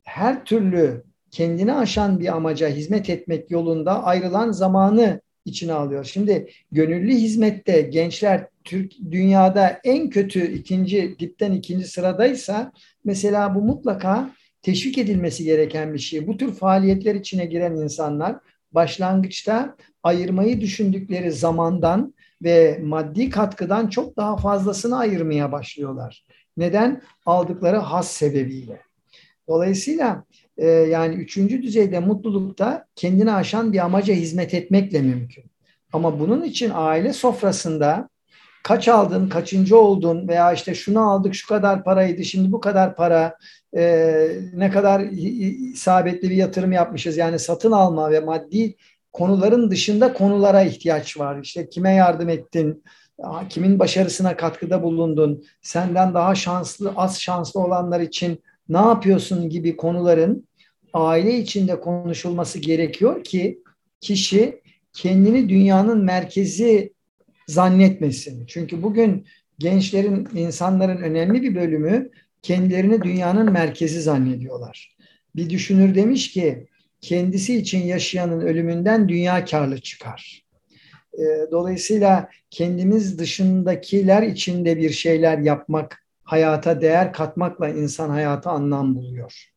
[0.06, 6.04] her türlü kendini aşan bir amaca hizmet etmek yolunda ayrılan zamanı içine alıyor.
[6.04, 12.72] Şimdi gönüllü hizmette gençler Türk dünyada en kötü ikinci dipten ikinci sıradaysa
[13.04, 16.28] mesela bu mutlaka teşvik edilmesi gereken bir şey.
[16.28, 18.36] Bu tür faaliyetler içine giren insanlar
[18.72, 22.14] başlangıçta ayırmayı düşündükleri zamandan
[22.44, 26.26] ve maddi katkıdan çok daha fazlasını ayırmaya başlıyorlar.
[26.58, 27.02] Neden?
[27.26, 28.85] Aldıkları has sebebiyle.
[29.48, 30.24] Dolayısıyla
[30.58, 35.44] e, yani üçüncü düzeyde mutlulukta kendini aşan bir amaca hizmet etmekle mümkün.
[35.94, 38.10] Ama bunun için aile sofrasında
[38.64, 43.38] kaç aldın, kaçıncı oldun veya işte şunu aldık şu kadar paraydı şimdi bu kadar para
[43.78, 45.00] e, ne kadar
[45.72, 48.76] isabetli bir yatırım yapmışız yani satın alma ve maddi
[49.14, 51.40] konuların dışında konulara ihtiyaç var.
[51.42, 52.84] İşte kime yardım ettin,
[53.50, 60.48] kimin başarısına katkıda bulundun, senden daha şanslı, az şanslı olanlar için ne yapıyorsun gibi konuların
[60.94, 63.60] aile içinde konuşulması gerekiyor ki
[64.02, 64.62] kişi
[64.94, 66.94] kendini dünyanın merkezi
[67.48, 68.46] zannetmesin.
[68.46, 69.26] Çünkü bugün
[69.60, 72.10] gençlerin, insanların önemli bir bölümü
[72.42, 74.96] kendilerini dünyanın merkezi zannediyorlar.
[75.36, 76.68] Bir düşünür demiş ki
[77.02, 80.46] kendisi için yaşayanın ölümünden dünya karlı çıkar.
[81.52, 89.52] Dolayısıyla kendimiz dışındakiler içinde bir şeyler yapmak hayata değer katmakla insan hayata anlam buluyor.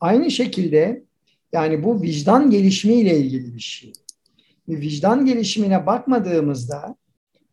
[0.00, 1.04] Aynı şekilde
[1.52, 3.92] yani bu vicdan gelişimiyle ilgili bir şey.
[4.68, 6.96] Vicdan gelişimine bakmadığımızda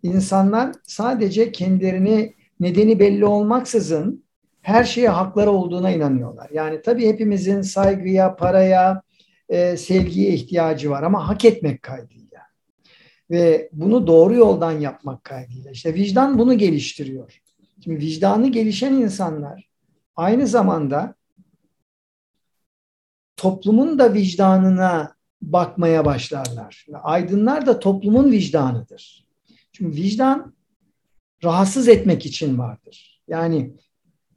[0.04, 4.24] insanlar sadece kendilerini nedeni belli olmaksızın
[4.62, 6.50] her şeye hakları olduğuna inanıyorlar.
[6.54, 9.02] Yani tabii hepimizin saygıya, paraya,
[9.50, 12.40] e, sevgiye ihtiyacı var ama hak etmek kaydıyla.
[13.32, 15.72] Ve bunu doğru yoldan yapmak kaydıyla.
[15.72, 17.42] İşte vicdan bunu geliştiriyor.
[17.90, 19.70] Şimdi vicdanı gelişen insanlar
[20.16, 21.16] aynı zamanda
[23.38, 26.86] toplumun da vicdanına bakmaya başlarlar.
[27.04, 29.26] Aydınlar da toplumun vicdanıdır.
[29.72, 30.54] Çünkü vicdan
[31.44, 33.22] rahatsız etmek için vardır.
[33.28, 33.74] Yani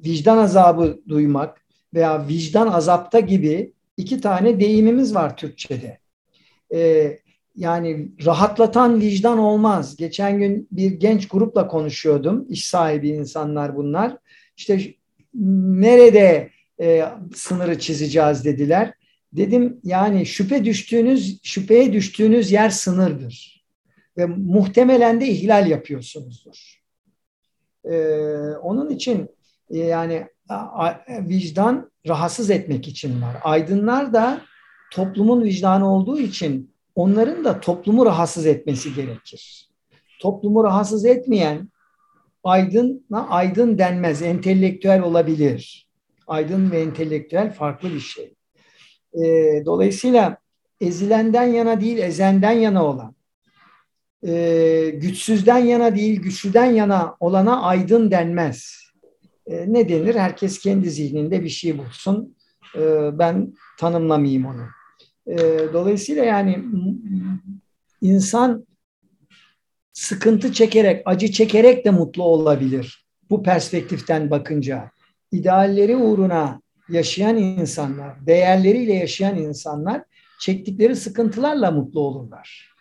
[0.04, 5.98] vicdan azabı duymak veya vicdan azapta gibi iki tane deyimimiz var Türkçe'de.
[6.74, 7.18] Ee,
[7.56, 9.96] yani rahatlatan vicdan olmaz.
[9.96, 12.46] Geçen gün bir genç grupla konuşuyordum.
[12.48, 14.16] İş sahibi insanlar bunlar.
[14.56, 14.80] İşte
[15.34, 18.94] nerede e, sınırı çizeceğiz dediler.
[19.32, 23.64] Dedim yani şüphe düştüğünüz, şüpheye düştüğünüz yer sınırdır.
[24.16, 26.82] Ve muhtemelen de ihlal yapıyorsunuzdur.
[27.84, 27.96] Ee,
[28.62, 29.28] onun için
[29.70, 30.26] e, yani
[31.08, 33.36] vicdan rahatsız etmek için var.
[33.42, 34.40] Aydınlar da
[34.92, 39.68] toplumun vicdanı olduğu için onların da toplumu rahatsız etmesi gerekir.
[40.20, 41.68] Toplumu rahatsız etmeyen
[42.44, 45.88] aydınla aydın denmez, entelektüel olabilir.
[46.26, 48.34] Aydın ve entelektüel farklı bir şey.
[49.14, 49.22] E,
[49.64, 50.36] dolayısıyla
[50.80, 53.14] ezilenden yana değil, ezenden yana olan,
[54.26, 58.82] e, güçsüzden yana değil, güçlüden yana olana aydın denmez.
[59.46, 60.14] E, ne denir?
[60.14, 62.36] Herkes kendi zihninde bir şey bulsun.
[62.76, 64.66] E, ben tanımlamayayım onu.
[65.26, 65.36] E,
[65.72, 66.64] dolayısıyla yani
[68.00, 68.66] insan
[69.92, 73.06] sıkıntı çekerek, acı çekerek de mutlu olabilir.
[73.30, 74.90] Bu perspektiften bakınca.
[75.32, 80.02] idealleri uğruna yaşayan insanlar, değerleriyle yaşayan insanlar
[80.40, 82.72] çektikleri sıkıntılarla mutlu olurlar.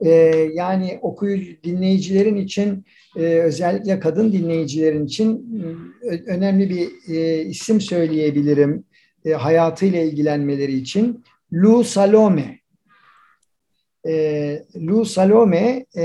[0.00, 0.10] Ee,
[0.54, 2.84] yani okuyucu dinleyicilerin için
[3.16, 5.60] e, özellikle kadın dinleyicilerin için
[6.02, 8.84] e, önemli bir e, isim söyleyebilirim
[9.26, 11.24] e, hayatıyla ilgilenmeleri için.
[11.52, 12.60] Lou Salome
[14.06, 16.04] e, Lou Salome e,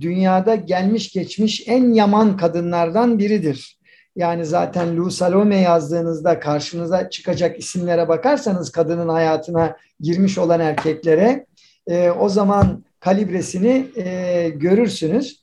[0.00, 3.78] dünyada gelmiş geçmiş en yaman kadınlardan biridir.
[4.16, 11.46] Yani zaten Lou Salome yazdığınızda karşınıza çıkacak isimlere bakarsanız kadının hayatına girmiş olan erkeklere
[11.86, 15.42] e, o zaman kalibresini e, görürsünüz.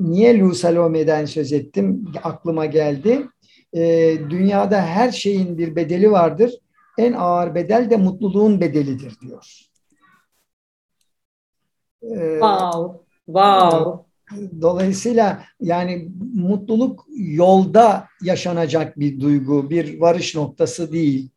[0.00, 2.12] Niye Lou Salome'den söz ettim?
[2.22, 3.26] Aklıma geldi.
[3.74, 6.52] E, dünyada her şeyin bir bedeli vardır.
[6.98, 9.60] En ağır bedel de mutluluğun bedelidir diyor.
[12.00, 13.04] Wow.
[13.26, 14.04] Wow.
[14.60, 21.30] Dolayısıyla yani mutluluk yolda yaşanacak bir duygu, bir varış noktası değil.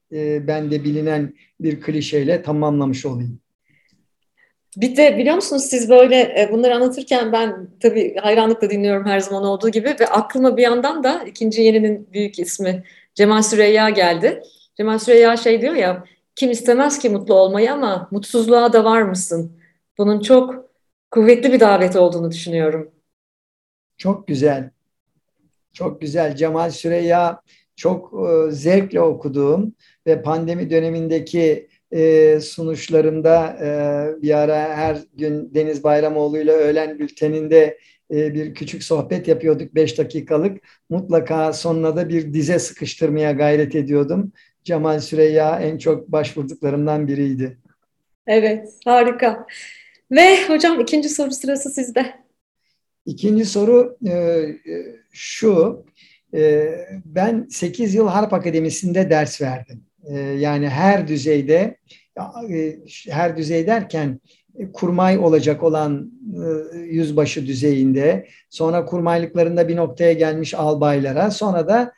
[0.47, 3.39] Ben de bilinen bir klişeyle tamamlamış olayım.
[4.77, 9.69] Bir de biliyor musunuz siz böyle bunları anlatırken ben tabii hayranlıkla dinliyorum her zaman olduğu
[9.69, 12.83] gibi ve aklıma bir yandan da ikinci yeninin büyük ismi
[13.15, 14.41] Cemal Süreyya geldi.
[14.77, 16.03] Cemal Süreyya şey diyor ya
[16.35, 19.57] kim istemez ki mutlu olmayı ama mutsuzluğa da var mısın?
[19.97, 20.69] bunun çok
[21.11, 22.91] kuvvetli bir davet olduğunu düşünüyorum.
[23.97, 24.69] Çok güzel.
[25.73, 26.35] Çok güzel.
[26.35, 27.41] Cemal Süreyya
[27.75, 29.73] çok e, zevkle okuduğum
[30.07, 37.77] ve pandemi dönemindeki e, sunuşlarında e, bir ara her gün Deniz Bayramoğlu ile öğlen bülteninde
[38.11, 40.57] e, bir küçük sohbet yapıyorduk beş dakikalık.
[40.89, 44.31] Mutlaka sonuna da bir dize sıkıştırmaya gayret ediyordum.
[44.63, 47.57] Cemal Süreyya en çok başvurduklarımdan biriydi.
[48.27, 49.47] Evet, harika.
[50.11, 52.13] Ve hocam ikinci soru sırası sizde.
[53.05, 54.55] İkinci soru e, e,
[55.11, 55.85] şu.
[56.33, 56.73] E,
[57.05, 59.86] ben 8 yıl Harp Akademisi'nde ders verdim.
[60.37, 61.77] Yani her düzeyde,
[63.09, 64.19] her düzey derken
[64.73, 66.11] kurmay olacak olan
[66.89, 71.93] yüzbaşı düzeyinde, sonra kurmaylıklarında bir noktaya gelmiş albaylara, sonra da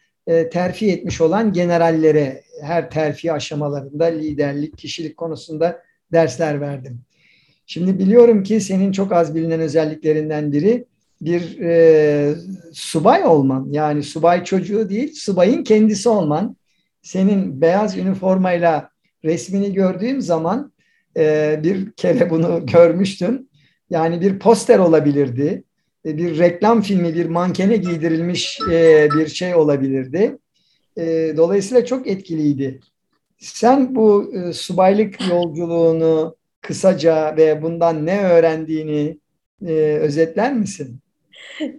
[0.51, 6.99] terfi etmiş olan generallere her terfi aşamalarında liderlik, kişilik konusunda dersler verdim.
[7.65, 10.85] Şimdi biliyorum ki senin çok az bilinen özelliklerinden biri
[11.21, 12.35] bir e,
[12.73, 13.67] subay olman.
[13.71, 16.55] Yani subay çocuğu değil, subayın kendisi olman.
[17.01, 18.89] Senin beyaz üniformayla
[19.23, 20.73] resmini gördüğüm zaman
[21.17, 23.47] e, bir kere bunu görmüştüm.
[23.89, 25.63] Yani bir poster olabilirdi.
[26.05, 30.37] E, bir reklam filmi, bir mankene giydirilmiş e, bir şey olabilirdi.
[30.97, 32.79] E, dolayısıyla çok etkiliydi.
[33.37, 39.17] Sen bu e, subaylık yolculuğunu kısaca ve bundan ne öğrendiğini
[39.67, 40.99] e, özetler misin?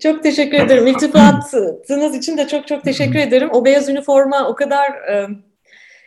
[0.03, 0.87] Çok teşekkür ederim.
[0.87, 3.51] İltifatınız için de çok çok teşekkür ederim.
[3.53, 5.29] O beyaz üniforma o kadar e,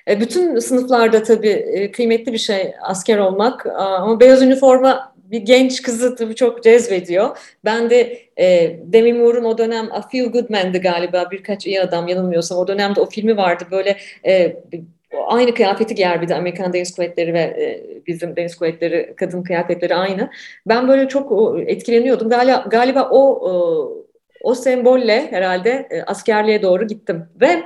[0.07, 5.81] e bütün sınıflarda tabii e, kıymetli bir şey asker olmak ama beyaz üniforma bir genç
[5.81, 7.37] kızı tabii çok cezbediyor.
[7.65, 12.07] Ben de e, Demi Moore'un o dönem A Few Good Men'di galiba birkaç iyi adam
[12.07, 14.57] yanılmıyorsam o dönemde o filmi vardı böyle e,
[15.28, 19.95] aynı kıyafeti giyer bir de Amerikan Deniz Kuvvetleri ve e, bizim Deniz Kuvvetleri kadın kıyafetleri
[19.95, 20.30] aynı.
[20.67, 22.30] Ben böyle çok etkileniyordum.
[22.30, 24.04] Galiba, galiba o
[24.43, 27.26] o sembolle herhalde e, askerliğe doğru gittim.
[27.41, 27.63] Ve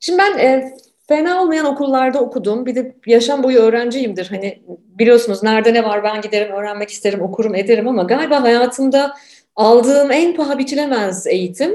[0.00, 0.74] şimdi ben e,
[1.08, 2.66] fena olmayan okullarda okudum.
[2.66, 4.26] Bir de yaşam boyu öğrenciyimdir.
[4.30, 4.62] Hani
[4.98, 9.14] biliyorsunuz nerede ne var ben giderim öğrenmek isterim okurum ederim ama galiba hayatımda
[9.56, 11.70] aldığım en paha biçilemez eğitim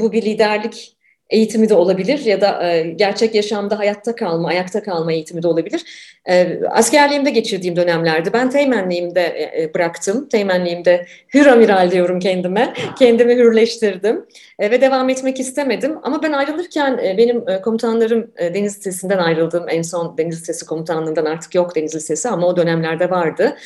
[0.00, 0.97] bu bir liderlik
[1.30, 5.84] eğitimi de olabilir ya da e, gerçek yaşamda hayatta kalma, ayakta kalma eğitimi de olabilir.
[6.28, 10.28] E, askerliğimde geçirdiğim dönemlerde ben teğmenliğimde e, e, bıraktım.
[10.28, 12.74] Teğmenliğimde hür amiral diyorum kendime.
[12.98, 14.26] Kendimi hürleştirdim
[14.58, 15.98] e, ve devam etmek istemedim.
[16.02, 19.66] Ama ben ayrılırken e, benim e, komutanlarım e, Deniz Lisesi'nden ayrıldım.
[19.68, 23.56] En son Deniz Lisesi komutanlığından artık yok Deniz Lisesi ama o dönemlerde vardı.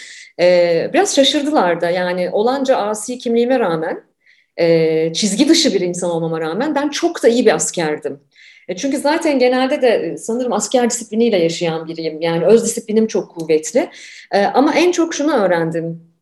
[0.41, 4.12] E, biraz şaşırdılar da yani olanca asi kimliğime rağmen
[4.63, 8.21] e, çizgi dışı bir insan olmama rağmen ben çok da iyi bir askerdim.
[8.69, 12.21] E, çünkü zaten genelde de e, sanırım asker disipliniyle yaşayan biriyim.
[12.21, 13.91] Yani öz disiplinim çok kuvvetli.
[14.33, 16.13] E, ama en çok şunu öğrendim.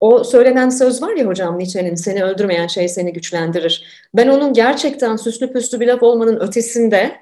[0.00, 3.84] O söylenen söz var ya hocam Nietzsche'nin seni öldürmeyen şey seni güçlendirir.
[4.14, 7.16] Ben onun gerçekten süslü püslü bir laf olmanın ötesinde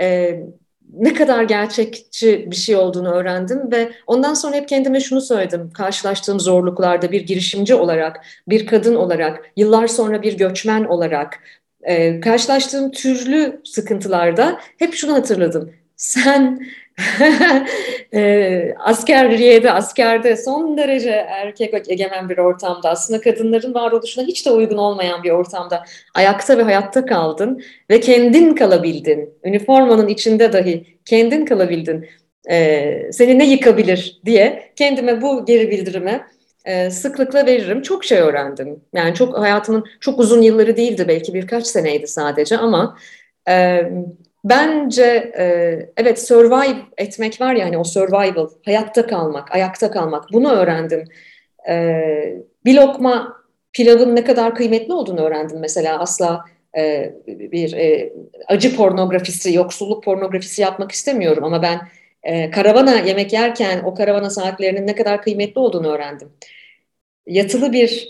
[0.00, 0.40] e,
[0.92, 5.70] ne kadar gerçekçi bir şey olduğunu öğrendim ve ondan sonra hep kendime şunu söyledim.
[5.70, 11.40] Karşılaştığım zorluklarda bir girişimci olarak, bir kadın olarak, yıllar sonra bir göçmen olarak,
[11.82, 15.72] e, karşılaştığım türlü sıkıntılarda hep şunu hatırladım.
[15.98, 16.66] Sen
[18.14, 24.76] e, askeriyede, askerde son derece erkek egemen bir ortamda aslında kadınların varoluşuna hiç de uygun
[24.76, 25.84] olmayan bir ortamda
[26.14, 29.34] ayakta ve hayatta kaldın ve kendin kalabildin.
[29.44, 32.08] Üniformanın içinde dahi kendin kalabildin.
[32.50, 36.26] E, seni ne yıkabilir diye kendime bu geri bildirime
[36.64, 37.82] e, sıklıkla veririm.
[37.82, 38.80] Çok şey öğrendim.
[38.92, 42.98] Yani çok hayatımın çok uzun yılları değildi belki birkaç seneydi sadece ama
[43.48, 43.82] e,
[44.44, 45.44] Bence e,
[45.96, 51.04] evet survive etmek var ya hani o survival, hayatta kalmak, ayakta kalmak bunu öğrendim.
[51.68, 53.36] E, bir lokma
[53.72, 56.44] pilavın ne kadar kıymetli olduğunu öğrendim mesela asla
[56.76, 58.12] e, bir e,
[58.48, 61.80] acı pornografisi, yoksulluk pornografisi yapmak istemiyorum ama ben
[62.22, 66.32] e, karavana yemek yerken o karavana saatlerinin ne kadar kıymetli olduğunu öğrendim.
[67.26, 68.08] Yatılı bir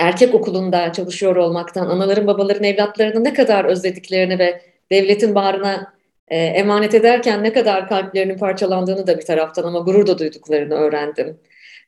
[0.00, 5.94] erkek okulunda çalışıyor olmaktan, anaların babaların evlatlarını ne kadar özlediklerini ve devletin bağrına
[6.28, 11.38] e, emanet ederken ne kadar kalplerinin parçalandığını da bir taraftan ama gurur da duyduklarını öğrendim.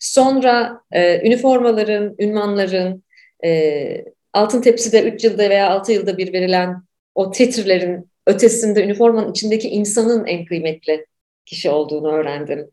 [0.01, 3.03] Sonra e, üniformaların, ünvanların,
[3.45, 6.83] e, altın tepside 3 yılda veya 6 yılda bir verilen
[7.15, 11.07] o titrlerin ötesinde üniformanın içindeki insanın en kıymetli
[11.47, 12.71] kişi olduğunu öğrendim.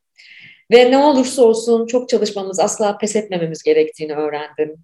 [0.71, 4.75] Ve ne olursa olsun çok çalışmamız, asla pes etmememiz gerektiğini öğrendim.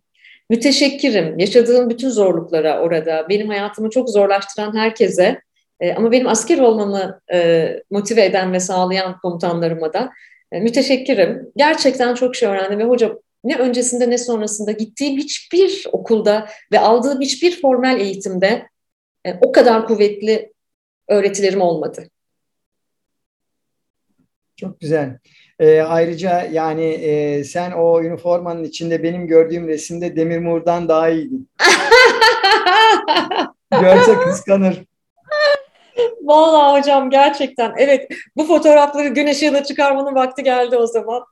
[0.50, 1.40] Müteşekkirim.
[1.40, 5.42] Yaşadığım bütün zorluklara orada, benim hayatımı çok zorlaştıran herkese
[5.80, 10.12] e, ama benim asker olmamı e, motive eden ve sağlayan komutanlarıma da
[10.52, 11.52] e, müteşekkirim.
[11.56, 17.22] Gerçekten çok şey öğrendim ve hocam ne öncesinde ne sonrasında gittiğim hiçbir okulda ve aldığım
[17.22, 18.68] hiçbir formal eğitimde
[19.26, 20.54] e, o kadar kuvvetli
[21.08, 22.10] öğretilerim olmadı.
[24.60, 25.18] Çok güzel.
[25.60, 31.50] E, ayrıca yani e, sen o üniformanın içinde benim gördüğüm resimde Demir Mur'dan daha iyiydin.
[33.82, 34.84] Görse kıskanır.
[36.22, 41.24] Vallahi hocam gerçekten evet bu fotoğrafları gün ışığına çıkarmanın vakti geldi o zaman.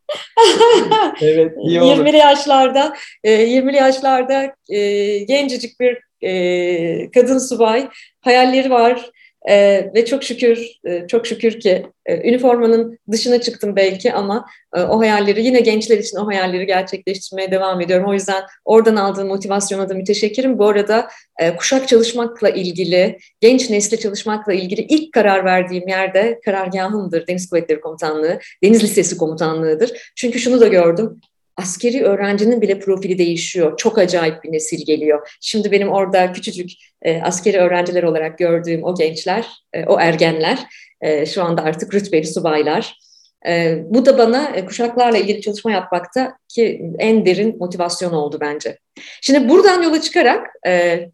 [1.21, 2.05] evet iyi olur.
[2.05, 2.93] 20'li yaşlarda
[3.25, 7.87] 20'li e, yaşlarda e, gencecik bir e, kadın subay
[8.21, 9.11] hayalleri var
[9.49, 14.81] e, ve çok şükür, e, çok şükür ki e, üniformanın dışına çıktım belki ama e,
[14.81, 18.09] o hayalleri yine gençler için o hayalleri gerçekleştirmeye devam ediyorum.
[18.09, 20.59] O yüzden oradan aldığım motivasyona da müteşekkirim.
[20.59, 21.07] Bu arada
[21.39, 27.27] e, kuşak çalışmakla ilgili, genç nesli çalışmakla ilgili ilk karar verdiğim yerde karargahımdır.
[27.27, 30.11] Deniz Kuvvetleri Komutanlığı, Deniz Lisesi Komutanlığı'dır.
[30.15, 31.19] Çünkü şunu da gördüm
[31.57, 33.77] askeri öğrencinin bile profili değişiyor.
[33.77, 35.37] Çok acayip bir nesil geliyor.
[35.41, 40.59] Şimdi benim orada küçücük e, askeri öğrenciler olarak gördüğüm o gençler, e, o ergenler
[41.01, 42.99] e, şu anda artık rütbeli subaylar.
[43.47, 48.77] E, bu da bana e, kuşaklarla ilgili çalışma yapmakta ki en derin motivasyon oldu bence.
[49.21, 51.05] Şimdi buradan yola çıkarak e,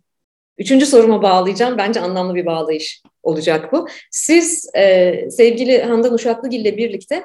[0.58, 1.78] üçüncü soruma bağlayacağım.
[1.78, 3.88] Bence anlamlı bir bağlayış olacak bu.
[4.12, 7.24] Siz e, sevgili Handan Uşaklıgil ile birlikte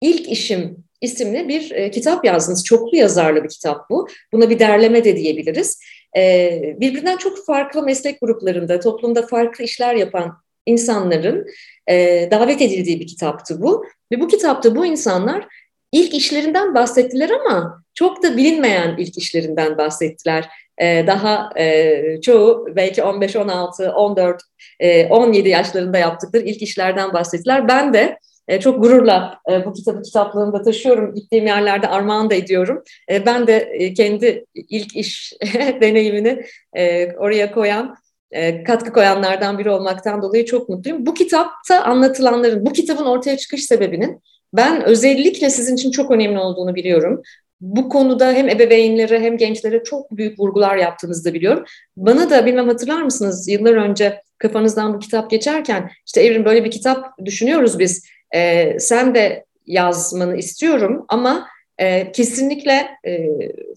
[0.00, 2.64] ilk işim isimli bir e, kitap yazdınız.
[2.64, 4.08] Çoklu yazarlı bir kitap bu.
[4.32, 5.80] Buna bir derleme de diyebiliriz.
[6.16, 11.46] E, birbirinden çok farklı meslek gruplarında, toplumda farklı işler yapan insanların
[11.90, 13.84] e, davet edildiği bir kitaptı bu.
[14.12, 15.46] Ve bu kitapta bu insanlar
[15.92, 20.48] ilk işlerinden bahsettiler ama çok da bilinmeyen ilk işlerinden bahsettiler.
[20.78, 24.42] E, daha e, çoğu belki 15, 16, 14,
[24.80, 27.68] e, 17 yaşlarında yaptıkları ilk işlerden bahsettiler.
[27.68, 28.18] Ben de
[28.60, 31.14] çok gururla e, bu kitabı kitaplığımda taşıyorum.
[31.14, 32.82] Gittiğim yerlerde armağan da ediyorum.
[33.10, 35.32] E, ben de e, kendi ilk iş
[35.80, 36.44] deneyimini
[36.76, 37.96] e, oraya koyan,
[38.30, 41.06] e, katkı koyanlardan biri olmaktan dolayı çok mutluyum.
[41.06, 44.20] Bu kitapta anlatılanların, bu kitabın ortaya çıkış sebebinin
[44.52, 47.22] ben özellikle sizin için çok önemli olduğunu biliyorum.
[47.60, 51.64] bu konuda hem ebeveynlere hem gençlere çok büyük vurgular yaptığınızı da biliyorum.
[51.96, 56.70] Bana da bilmem hatırlar mısınız yıllar önce kafanızdan bu kitap geçerken işte Evrim böyle bir
[56.70, 58.04] kitap düşünüyoruz biz.
[58.34, 61.48] E, sen de yazmanı istiyorum ama
[61.78, 63.28] e, kesinlikle e,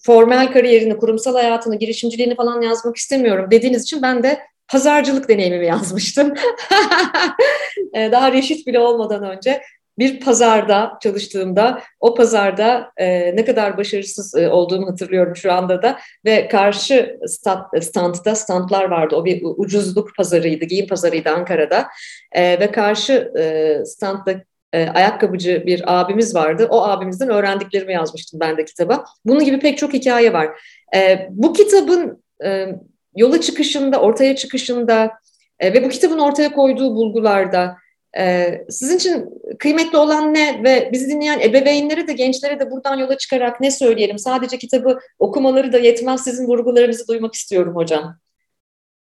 [0.01, 6.33] formal kariyerini, kurumsal hayatını, girişimciliğini falan yazmak istemiyorum dediğiniz için ben de pazarcılık deneyimimi yazmıştım.
[7.93, 9.61] e, daha reşit bile olmadan önce
[9.99, 15.99] bir pazarda çalıştığımda o pazarda e, ne kadar başarısız e, olduğumu hatırlıyorum şu anda da
[16.25, 19.15] ve karşı stand, standda standlar vardı.
[19.15, 21.87] O bir ucuzluk pazarıydı, giyim pazarıydı Ankara'da
[22.31, 24.33] e, ve karşı e, standda
[24.73, 26.67] e, ayakkabıcı bir abimiz vardı.
[26.69, 29.05] O abimizden öğrendiklerimi yazmıştım ben de kitaba.
[29.25, 30.49] Bunun gibi pek çok hikaye var.
[30.95, 32.67] E, bu kitabın e,
[33.15, 35.11] yola çıkışında, ortaya çıkışında
[35.59, 37.77] e, ve bu kitabın ortaya koyduğu bulgularda
[38.17, 39.25] e, sizin için
[39.59, 44.19] kıymetli olan ne ve bizi dinleyen ebeveynlere de gençlere de buradan yola çıkarak ne söyleyelim?
[44.19, 46.23] Sadece kitabı okumaları da yetmez.
[46.23, 48.17] Sizin vurgularınızı duymak istiyorum hocam.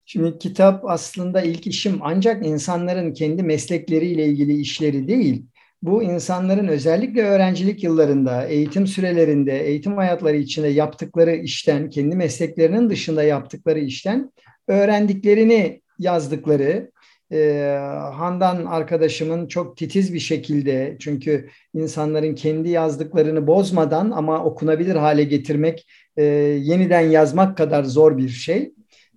[0.05, 5.47] Şimdi kitap aslında ilk işim ancak insanların kendi meslekleriyle ilgili işleri değil,
[5.83, 13.23] bu insanların özellikle öğrencilik yıllarında, eğitim sürelerinde, eğitim hayatları içinde yaptıkları işten, kendi mesleklerinin dışında
[13.23, 14.33] yaptıkları işten
[14.69, 16.91] öğrendiklerini yazdıkları,
[17.33, 17.79] e,
[18.15, 25.87] Handan arkadaşımın çok titiz bir şekilde çünkü insanların kendi yazdıklarını bozmadan ama okunabilir hale getirmek
[26.17, 28.73] e, yeniden yazmak kadar zor bir şey.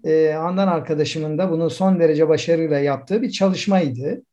[0.05, 4.24] E, Handan arkadaşımın da bunu son derece başarıyla yaptığı bir çalışmaydı.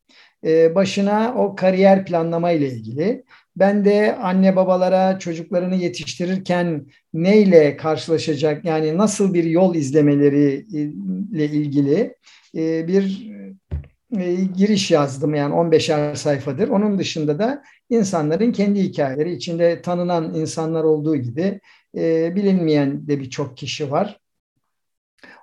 [0.45, 3.25] E, başına o kariyer planlama ile ilgili.
[3.57, 10.67] Ben de anne babalara çocuklarını yetiştirirken neyle karşılaşacak yani nasıl bir yol izlemeleri
[11.33, 12.15] ile ilgili
[12.55, 13.37] bir
[14.19, 16.69] e, giriş yazdım yani 15'er sayfadır.
[16.69, 21.61] Onun dışında da insanların kendi hikayeleri içinde tanınan insanlar olduğu gibi
[22.35, 24.21] bilinmeyen de birçok kişi var.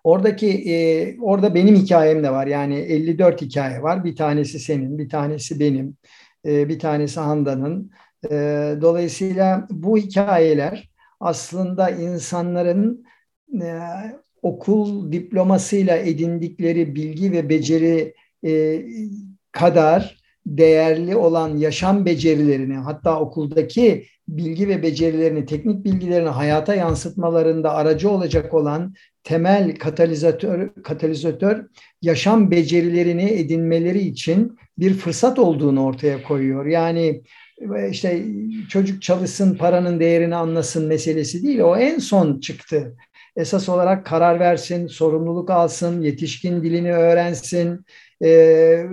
[0.04, 0.76] Oradaki e,
[1.20, 2.48] orada benim hikayem de var.
[2.48, 4.04] Yani 54 hikaye var.
[4.04, 5.98] Bir tanesi senin, bir tanesi benim,
[6.46, 7.92] e, bir tanesi Handan'ın.
[8.32, 8.36] E,
[8.82, 10.90] dolayısıyla bu hikayeler
[11.20, 13.06] aslında insanların
[13.62, 13.80] e,
[14.42, 18.14] okul diplomasıyla edindikleri bilgi ve beceri
[18.46, 18.86] e,
[19.52, 28.10] kadar değerli olan yaşam becerilerini hatta okuldaki bilgi ve becerilerini, teknik bilgilerini hayata yansıtmalarında aracı
[28.10, 31.66] olacak olan temel katalizatör katalizatör
[32.02, 36.66] yaşam becerilerini edinmeleri için bir fırsat olduğunu ortaya koyuyor.
[36.66, 37.22] Yani
[37.92, 38.26] işte
[38.70, 41.60] çocuk çalışsın, paranın değerini anlasın meselesi değil.
[41.60, 42.96] O en son çıktı.
[43.36, 47.86] Esas olarak karar versin, sorumluluk alsın, yetişkin dilini öğrensin,
[48.24, 48.86] e,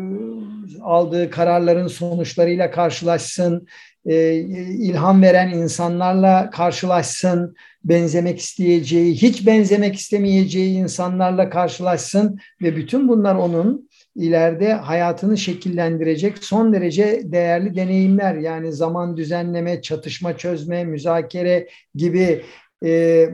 [0.82, 3.66] aldığı kararların sonuçlarıyla karşılaşsın,
[4.06, 13.34] e, ilham veren insanlarla karşılaşsın, benzemek isteyeceği, hiç benzemek istemeyeceği insanlarla karşılaşsın ve bütün bunlar
[13.34, 18.34] onun ileride hayatını şekillendirecek son derece değerli deneyimler.
[18.34, 22.42] Yani zaman düzenleme, çatışma çözme, müzakere gibi
[22.84, 23.28] e,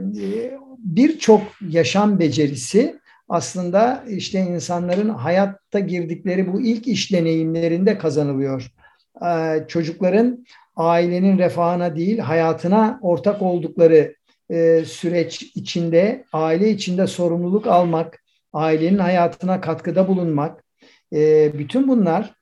[0.78, 2.98] birçok yaşam becerisi
[3.28, 8.72] aslında işte insanların hayatta girdikleri bu ilk iş deneyimlerinde kazanılıyor.
[9.26, 10.46] Ee, çocukların
[10.76, 14.16] ailenin refahına değil hayatına ortak oldukları
[14.50, 18.22] e, süreç içinde aile içinde sorumluluk almak,
[18.52, 20.64] ailenin hayatına katkıda bulunmak,
[21.12, 22.35] e, bütün bunlar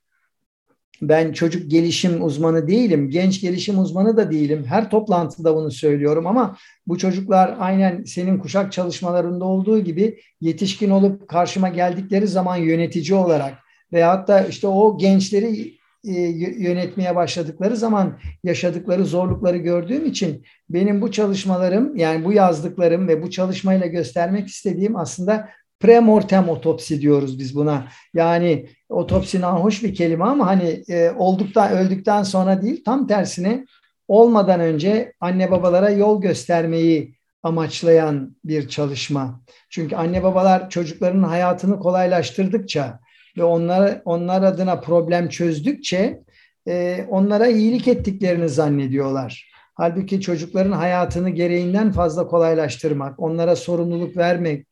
[1.03, 4.65] ben çocuk gelişim uzmanı değilim, genç gelişim uzmanı da değilim.
[4.69, 11.29] Her toplantıda bunu söylüyorum ama bu çocuklar aynen senin kuşak çalışmalarında olduğu gibi yetişkin olup
[11.29, 13.55] karşıma geldikleri zaman yönetici olarak
[13.93, 15.75] veyahut da işte o gençleri
[16.05, 16.13] e,
[16.59, 23.31] yönetmeye başladıkları zaman yaşadıkları zorlukları gördüğüm için benim bu çalışmalarım yani bu yazdıklarım ve bu
[23.31, 25.49] çalışmayla göstermek istediğim aslında
[25.81, 27.89] premortem otopsi diyoruz biz buna.
[28.15, 33.65] Yani otopsi hoş bir kelime ama hani e, olduktan öldükten sonra değil tam tersine
[34.09, 39.41] olmadan önce anne babalara yol göstermeyi amaçlayan bir çalışma.
[39.71, 43.01] Çünkü anne babalar çocuklarının hayatını kolaylaştırdıkça
[43.37, 46.23] ve onlar onlar adına problem çözdükçe
[46.69, 49.51] e, onlara iyilik ettiklerini zannediyorlar.
[49.75, 54.67] Halbuki çocukların hayatını gereğinden fazla kolaylaştırmak, onlara sorumluluk vermek,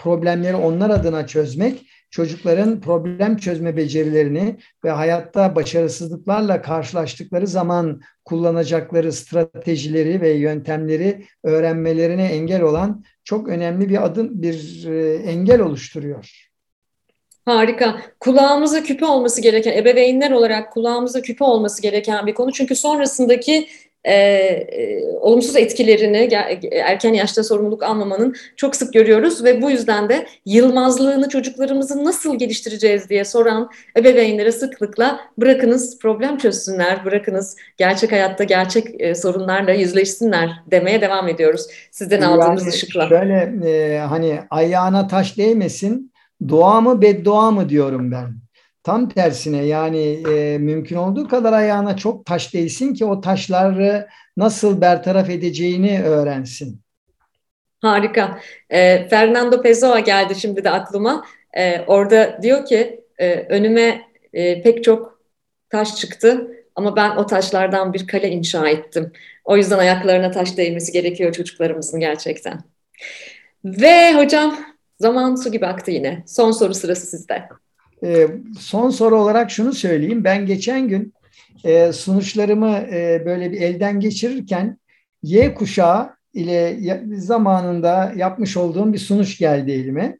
[0.00, 10.20] problemleri onlar adına çözmek, çocukların problem çözme becerilerini ve hayatta başarısızlıklarla karşılaştıkları zaman kullanacakları stratejileri
[10.20, 16.50] ve yöntemleri öğrenmelerine engel olan çok önemli bir adım, bir e, engel oluşturuyor.
[17.44, 18.00] Harika.
[18.20, 22.52] Kulağımıza küpe olması gereken, ebeveynler olarak kulağımıza küpe olması gereken bir konu.
[22.52, 23.68] Çünkü sonrasındaki
[24.04, 26.28] e, e, olumsuz etkilerini
[26.72, 33.08] erken yaşta sorumluluk almamanın çok sık görüyoruz ve bu yüzden de yılmazlığını çocuklarımızı nasıl geliştireceğiz
[33.08, 41.00] diye soran ebeveynlere sıklıkla bırakınız problem çözsünler, bırakınız gerçek hayatta gerçek e, sorunlarla yüzleşsinler demeye
[41.00, 41.66] devam ediyoruz.
[41.90, 43.08] Sizden yani aldığımız ışıkla.
[43.08, 46.12] Şöyle e, hani ayağına taş değmesin,
[46.48, 48.49] dua mı beddua mı diyorum ben.
[48.82, 54.80] Tam tersine yani e, mümkün olduğu kadar ayağına çok taş değsin ki o taşları nasıl
[54.80, 56.80] bertaraf edeceğini öğrensin.
[57.82, 58.40] Harika.
[58.70, 61.24] E, Fernando Pessoa geldi şimdi de aklıma.
[61.56, 64.00] E, orada diyor ki e, önüme
[64.32, 65.20] e, pek çok
[65.70, 69.12] taş çıktı ama ben o taşlardan bir kale inşa ettim.
[69.44, 72.60] O yüzden ayaklarına taş değmesi gerekiyor çocuklarımızın gerçekten.
[73.64, 74.58] Ve hocam
[75.00, 76.22] zaman su gibi aktı yine.
[76.26, 77.48] Son soru sırası sizde.
[78.04, 78.26] E,
[78.58, 80.24] son soru olarak şunu söyleyeyim.
[80.24, 81.14] Ben geçen gün
[81.64, 84.78] e, sonuçlarımı e, böyle bir elden geçirirken
[85.22, 86.78] Y kuşağı ile
[87.12, 90.18] zamanında yapmış olduğum bir sonuç geldi elime.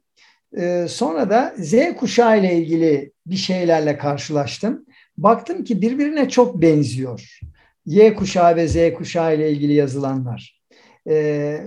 [0.57, 4.85] E, sonra da Z kuşağı ile ilgili bir şeylerle karşılaştım.
[5.17, 7.39] Baktım ki birbirine çok benziyor.
[7.85, 10.61] Y kuşağı ve Z kuşağı ile ilgili yazılanlar.
[11.07, 11.13] E,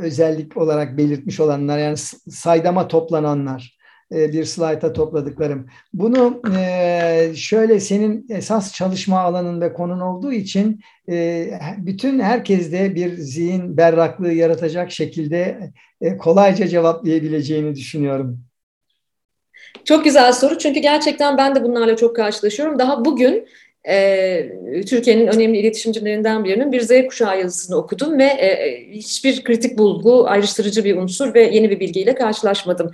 [0.00, 1.96] özellik olarak belirtmiş olanlar yani
[2.30, 3.78] saydama toplananlar.
[4.12, 5.66] E, bir slayta topladıklarım.
[5.92, 13.16] Bunu e, şöyle senin esas çalışma alanın ve konun olduğu için e, bütün herkeste bir
[13.16, 15.70] zihin berraklığı yaratacak şekilde
[16.18, 18.40] kolayca cevaplayabileceğini düşünüyorum.
[19.84, 22.78] Çok güzel soru çünkü gerçekten ben de bunlarla çok karşılaşıyorum.
[22.78, 23.48] Daha bugün
[23.88, 24.50] e,
[24.86, 30.84] Türkiye'nin önemli iletişimcilerinden birinin bir Z kuşağı yazısını okudum ve e, hiçbir kritik bulgu, ayrıştırıcı
[30.84, 32.92] bir unsur ve yeni bir bilgiyle karşılaşmadım.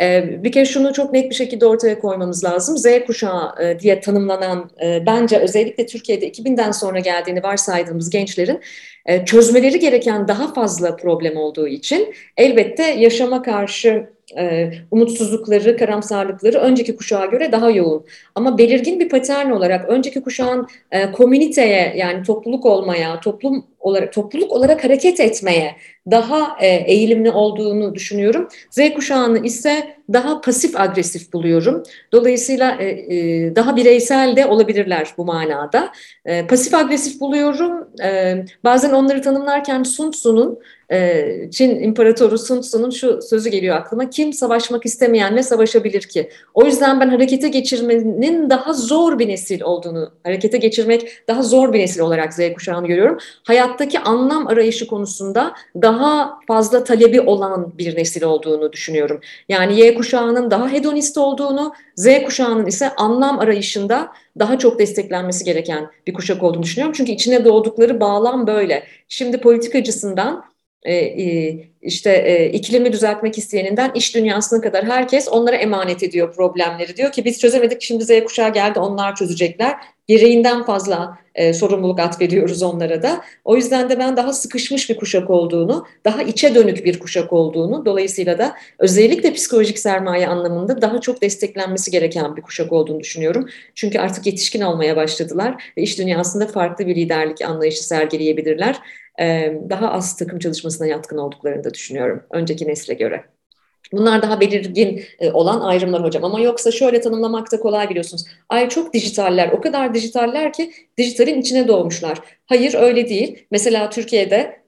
[0.00, 2.78] E, bir kere şunu çok net bir şekilde ortaya koymamız lazım.
[2.78, 8.60] Z kuşağı e, diye tanımlanan e, bence özellikle Türkiye'de 2000'den sonra geldiğini varsaydığımız gençlerin
[9.06, 14.06] e, çözmeleri gereken daha fazla problem olduğu için elbette yaşama karşı
[14.38, 18.04] e, umutsuzlukları, karamsarlıkları önceki kuşağa göre daha yoğun.
[18.34, 24.52] Ama belirgin bir patern olarak önceki kuşağın e, komüniteye yani topluluk olmaya, toplum olarak topluluk
[24.52, 25.76] olarak hareket etmeye
[26.10, 28.48] daha e, eğilimli olduğunu düşünüyorum.
[28.70, 31.82] Z kuşağını ise daha pasif agresif buluyorum.
[32.12, 35.92] Dolayısıyla e, e, daha bireysel de olabilirler bu manada.
[36.48, 37.88] Pasif agresif buluyorum.
[38.64, 40.58] Bazen onları tanımlarken Sun Tzu'nun
[41.50, 44.10] Çin İmparatoru Sun Tzu'nun şu sözü geliyor aklıma.
[44.10, 46.30] Kim savaşmak istemeyenle savaşabilir ki?
[46.54, 51.78] O yüzden ben harekete geçirmenin daha zor bir nesil olduğunu, harekete geçirmek daha zor bir
[51.78, 53.18] nesil olarak Z kuşağını görüyorum.
[53.72, 59.20] Hayattaki anlam arayışı konusunda daha fazla talebi olan bir nesil olduğunu düşünüyorum.
[59.48, 65.90] Yani Y kuşağının daha hedonist olduğunu, Z kuşağının ise anlam arayışında daha çok desteklenmesi gereken
[66.06, 66.94] bir kuşak olduğunu düşünüyorum.
[66.96, 68.84] Çünkü içine doğdukları bağlam böyle.
[69.08, 70.44] Şimdi politik açısından
[70.82, 76.96] e, e, işte e, iklimi düzeltmek isteyeninden iş dünyasına kadar herkes onlara emanet ediyor problemleri.
[76.96, 79.76] Diyor ki biz çözemedik şimdi Z kuşağı geldi onlar çözecekler.
[80.12, 83.20] Gereğinden fazla e, sorumluluk atfediyoruz onlara da.
[83.44, 87.86] O yüzden de ben daha sıkışmış bir kuşak olduğunu, daha içe dönük bir kuşak olduğunu,
[87.86, 93.48] dolayısıyla da özellikle psikolojik sermaye anlamında daha çok desteklenmesi gereken bir kuşak olduğunu düşünüyorum.
[93.74, 98.76] Çünkü artık yetişkin olmaya başladılar ve iş dünyasında farklı bir liderlik anlayışı sergileyebilirler.
[99.20, 103.31] E, daha az takım çalışmasına yatkın olduklarını da düşünüyorum önceki nesle göre.
[103.92, 108.24] Bunlar daha belirgin e, olan ayrımlar hocam ama yoksa şöyle tanımlamakta kolay biliyorsunuz.
[108.48, 112.18] Ay çok dijitaller, o kadar dijitaller ki dijitalin içine doğmuşlar.
[112.46, 113.46] Hayır öyle değil.
[113.50, 114.62] Mesela Türkiye'de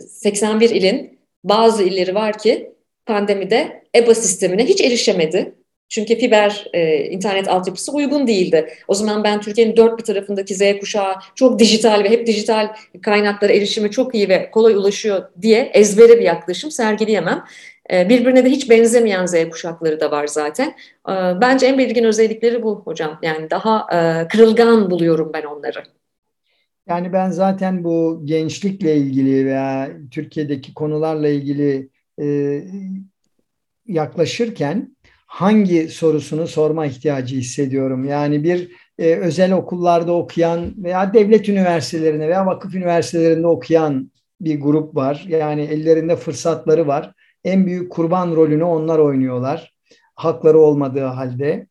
[0.00, 2.70] 81 e, ilin bazı illeri var ki
[3.06, 5.54] pandemide EBA sistemine hiç erişemedi.
[5.88, 8.68] Çünkü fiber e, internet altyapısı uygun değildi.
[8.88, 12.68] O zaman ben Türkiye'nin dört bir tarafındaki Z kuşağı çok dijital ve hep dijital
[13.02, 17.44] kaynaklara erişimi çok iyi ve kolay ulaşıyor diye ezbere bir yaklaşım sergileyemem.
[17.92, 20.68] E, birbirine de hiç benzemeyen Z kuşakları da var zaten.
[21.08, 23.18] E, bence en belirgin özellikleri bu hocam.
[23.22, 25.82] Yani daha e, kırılgan buluyorum ben onları.
[26.88, 31.88] Yani ben zaten bu gençlikle ilgili veya Türkiye'deki konularla ilgili
[33.86, 38.04] yaklaşırken hangi sorusunu sorma ihtiyacı hissediyorum.
[38.04, 44.10] Yani bir e, özel okullarda okuyan veya devlet üniversitelerinde veya vakıf üniversitelerinde okuyan
[44.40, 45.24] bir grup var.
[45.28, 47.12] Yani ellerinde fırsatları var.
[47.44, 49.74] En büyük kurban rolünü onlar oynuyorlar.
[50.14, 51.66] Hakları olmadığı halde.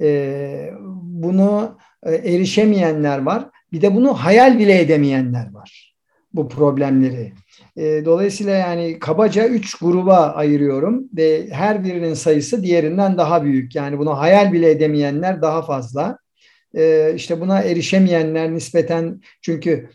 [0.00, 0.70] E,
[1.02, 3.48] bunu e, erişemeyenler var.
[3.72, 5.96] Bir de bunu hayal bile edemeyenler var.
[6.32, 7.32] Bu problemleri.
[7.76, 13.74] E, dolayısıyla yani kabaca üç gruba ayırıyorum ve her birinin sayısı diğerinden daha büyük.
[13.74, 16.18] Yani bunu hayal bile edemeyenler daha fazla.
[16.74, 19.90] E, işte buna erişemeyenler nispeten çünkü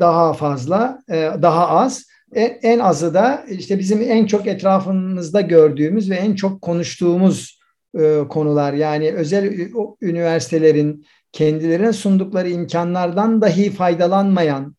[0.00, 1.02] daha fazla,
[1.42, 2.06] daha az.
[2.34, 7.60] En azı da işte bizim en çok etrafımızda gördüğümüz ve en çok konuştuğumuz
[8.28, 8.72] konular.
[8.72, 9.68] Yani özel
[10.02, 14.76] üniversitelerin kendilerine sundukları imkanlardan dahi faydalanmayan,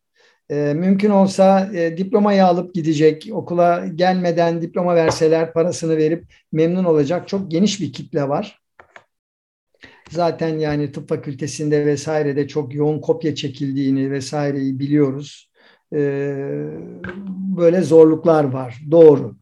[0.50, 7.80] mümkün olsa diplomayı alıp gidecek, okula gelmeden diploma verseler parasını verip memnun olacak çok geniş
[7.80, 8.58] bir kitle var.
[10.10, 15.51] Zaten yani tıp fakültesinde vesairede çok yoğun kopya çekildiğini vesaireyi biliyoruz.
[15.92, 16.34] Ee,
[17.56, 18.78] böyle zorluklar var.
[18.90, 19.34] Doğru.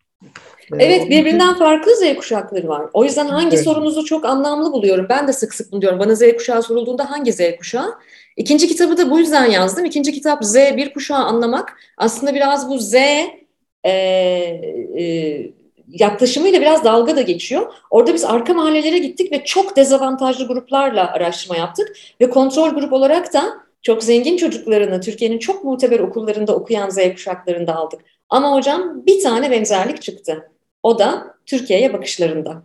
[0.72, 2.86] Ee, evet birbirinden farklı Z kuşakları var.
[2.92, 3.64] O yüzden hangi evet.
[3.64, 5.06] sorunuzu çok anlamlı buluyorum.
[5.08, 5.98] Ben de sık sık bunu diyorum.
[5.98, 7.94] Bana Z kuşağı sorulduğunda hangi Z kuşağı?
[8.36, 9.84] İkinci kitabı da bu yüzden yazdım.
[9.84, 11.76] İkinci kitap Z bir kuşağı anlamak.
[11.96, 13.90] Aslında biraz bu Z e,
[14.98, 15.52] e,
[15.88, 17.72] yaklaşımıyla biraz dalga da geçiyor.
[17.90, 21.96] Orada biz arka mahallelere gittik ve çok dezavantajlı gruplarla araştırma yaptık.
[22.20, 27.76] Ve kontrol grup olarak da çok zengin çocuklarını Türkiye'nin çok muteber okullarında okuyan Z kuşaklarında
[27.76, 28.00] aldık.
[28.28, 30.50] Ama hocam bir tane benzerlik çıktı.
[30.82, 32.62] O da Türkiye'ye bakışlarında.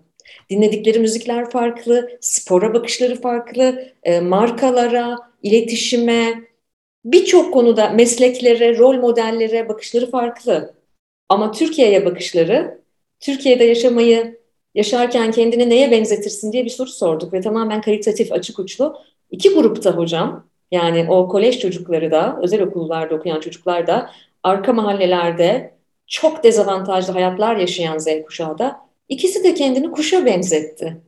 [0.50, 6.34] Dinledikleri müzikler farklı, spora bakışları farklı, e, markalara, iletişime,
[7.06, 10.74] birçok konuda mesleklere, rol modellere bakışları farklı.
[11.30, 12.82] Ama Türkiye'ye bakışları
[13.20, 14.40] Türkiye'de yaşamayı
[14.76, 18.98] yaşarken kendini neye benzetirsin diye bir soru sorduk ve tamamen kalitatif, açık uçlu.
[19.32, 24.12] İki grupta hocam, yani o kolej çocukları da, özel okullarda okuyan çocuklar da,
[24.44, 25.76] arka mahallelerde
[26.08, 31.02] çok dezavantajlı hayatlar yaşayan Z kuşağı da, ikisi de kendini kuşa benzetti.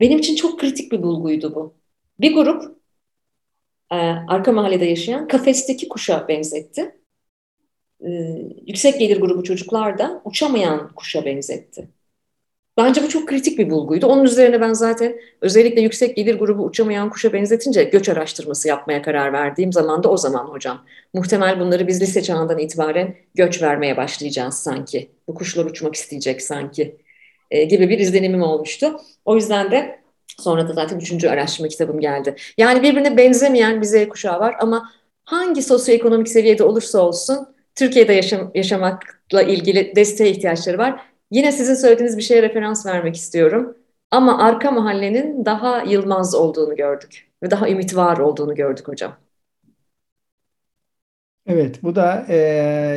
[0.00, 1.74] Benim için çok kritik bir bulguydu bu.
[2.20, 2.78] Bir grup
[3.92, 3.96] e,
[4.28, 6.98] arka mahallede yaşayan kafesteki kuşa benzetti
[8.00, 8.08] e,
[8.66, 11.88] yüksek gelir grubu çocuklar da uçamayan kuşa benzetti.
[12.78, 14.06] Bence bu çok kritik bir bulguydu.
[14.06, 19.32] Onun üzerine ben zaten özellikle yüksek gelir grubu uçamayan kuşa benzetince göç araştırması yapmaya karar
[19.32, 20.84] verdiğim zaman da o zaman hocam.
[21.14, 25.10] Muhtemel bunları biz lise çağından itibaren göç vermeye başlayacağız sanki.
[25.28, 26.96] Bu kuşlar uçmak isteyecek sanki
[27.50, 29.00] e, gibi bir izlenimim olmuştu.
[29.24, 30.00] O yüzden de
[30.38, 32.36] sonra da zaten üçüncü araştırma kitabım geldi.
[32.58, 34.90] Yani birbirine benzemeyen bir Z kuşağı var ama
[35.24, 41.07] hangi sosyoekonomik seviyede olursa olsun Türkiye'de yaşam, yaşamakla ilgili desteğe ihtiyaçları var.
[41.30, 43.76] Yine sizin söylediğiniz bir şeye referans vermek istiyorum.
[44.10, 49.16] Ama arka mahallenin daha yılmaz olduğunu gördük ve daha ümit var olduğunu gördük hocam.
[51.46, 52.36] Evet, bu da e,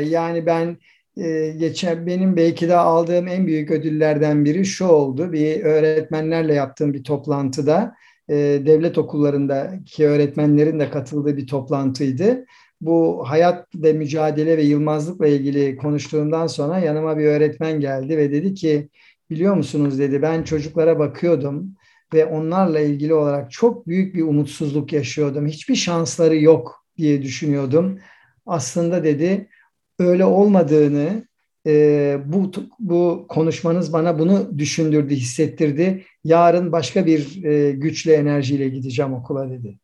[0.07, 0.77] yani ben
[1.17, 5.31] e, geçen benim belki de aldığım en büyük ödüllerden biri şu oldu.
[5.31, 7.95] Bir öğretmenlerle yaptığım bir toplantıda
[8.29, 12.45] e, devlet okullarındaki öğretmenlerin de katıldığı bir toplantıydı
[12.81, 18.53] bu hayat ve mücadele ve yılmazlıkla ilgili konuştuğumdan sonra yanıma bir öğretmen geldi ve dedi
[18.53, 18.89] ki
[19.29, 21.75] biliyor musunuz dedi ben çocuklara bakıyordum
[22.13, 25.47] ve onlarla ilgili olarak çok büyük bir umutsuzluk yaşıyordum.
[25.47, 27.99] Hiçbir şansları yok diye düşünüyordum.
[28.45, 29.49] Aslında dedi
[29.99, 31.27] öyle olmadığını
[31.67, 36.05] e, bu bu konuşmanız bana bunu düşündürdü, hissettirdi.
[36.23, 39.79] Yarın başka bir e, güçle enerjiyle gideceğim okula dedi.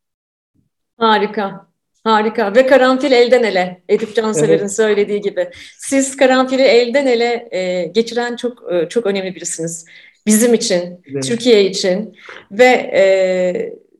[0.97, 1.67] Harika.
[2.07, 4.75] Harika ve karanfil elden ele Edip Cansever'in evet.
[4.75, 5.49] söylediği gibi.
[5.77, 9.85] Siz karanfili elden ele e, geçiren çok e, çok önemli birisiniz.
[10.25, 11.23] Bizim için, evet.
[11.23, 12.15] Türkiye için
[12.51, 13.03] ve e,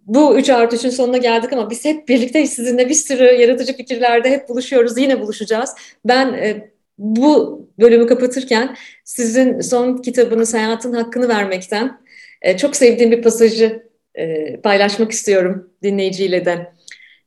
[0.06, 4.30] bu 3 artı 3'ün sonuna geldik ama biz hep birlikte sizinle bir sürü yaratıcı fikirlerde
[4.30, 4.98] hep buluşuyoruz.
[4.98, 5.76] Yine buluşacağız.
[6.06, 12.02] Ben e, bu bölümü kapatırken sizin son kitabınız Hayatın Hakkını Vermekten
[12.42, 13.84] e, çok sevdiğim bir pasajı
[14.16, 16.77] e, paylaşmak istiyorum dinleyiciyle de.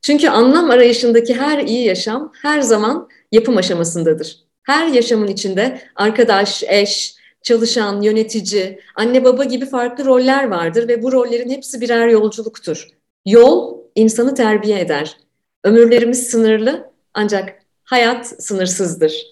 [0.03, 4.45] Çünkü anlam arayışındaki her iyi yaşam her zaman yapım aşamasındadır.
[4.63, 11.13] Her yaşamın içinde arkadaş, eş, çalışan, yönetici, anne baba gibi farklı roller vardır ve bu
[11.13, 12.89] rollerin hepsi birer yolculuktur.
[13.27, 15.17] Yol insanı terbiye eder.
[15.65, 19.27] Ömürlerimiz sınırlı ancak hayat sınırsızdır.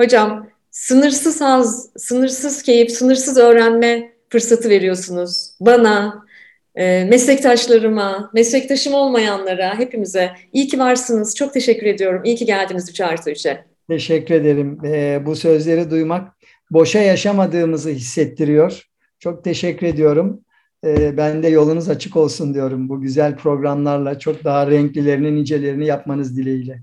[0.00, 5.50] Hocam sınırsız haz, sınırsız keyif, sınırsız öğrenme fırsatı veriyorsunuz.
[5.60, 6.23] Bana,
[6.82, 11.36] meslektaşlarıma, meslektaşım olmayanlara, hepimize iyi ki varsınız.
[11.36, 12.22] Çok teşekkür ediyorum.
[12.24, 13.64] İyi ki geldiniz 3 artı 3'e.
[13.88, 14.78] Teşekkür ederim.
[14.84, 16.32] E, bu sözleri duymak
[16.70, 18.82] boşa yaşamadığımızı hissettiriyor.
[19.18, 20.40] Çok teşekkür ediyorum.
[20.86, 26.36] E, ben de yolunuz açık olsun diyorum bu güzel programlarla çok daha renklilerini, nicelerini yapmanız
[26.36, 26.82] dileğiyle.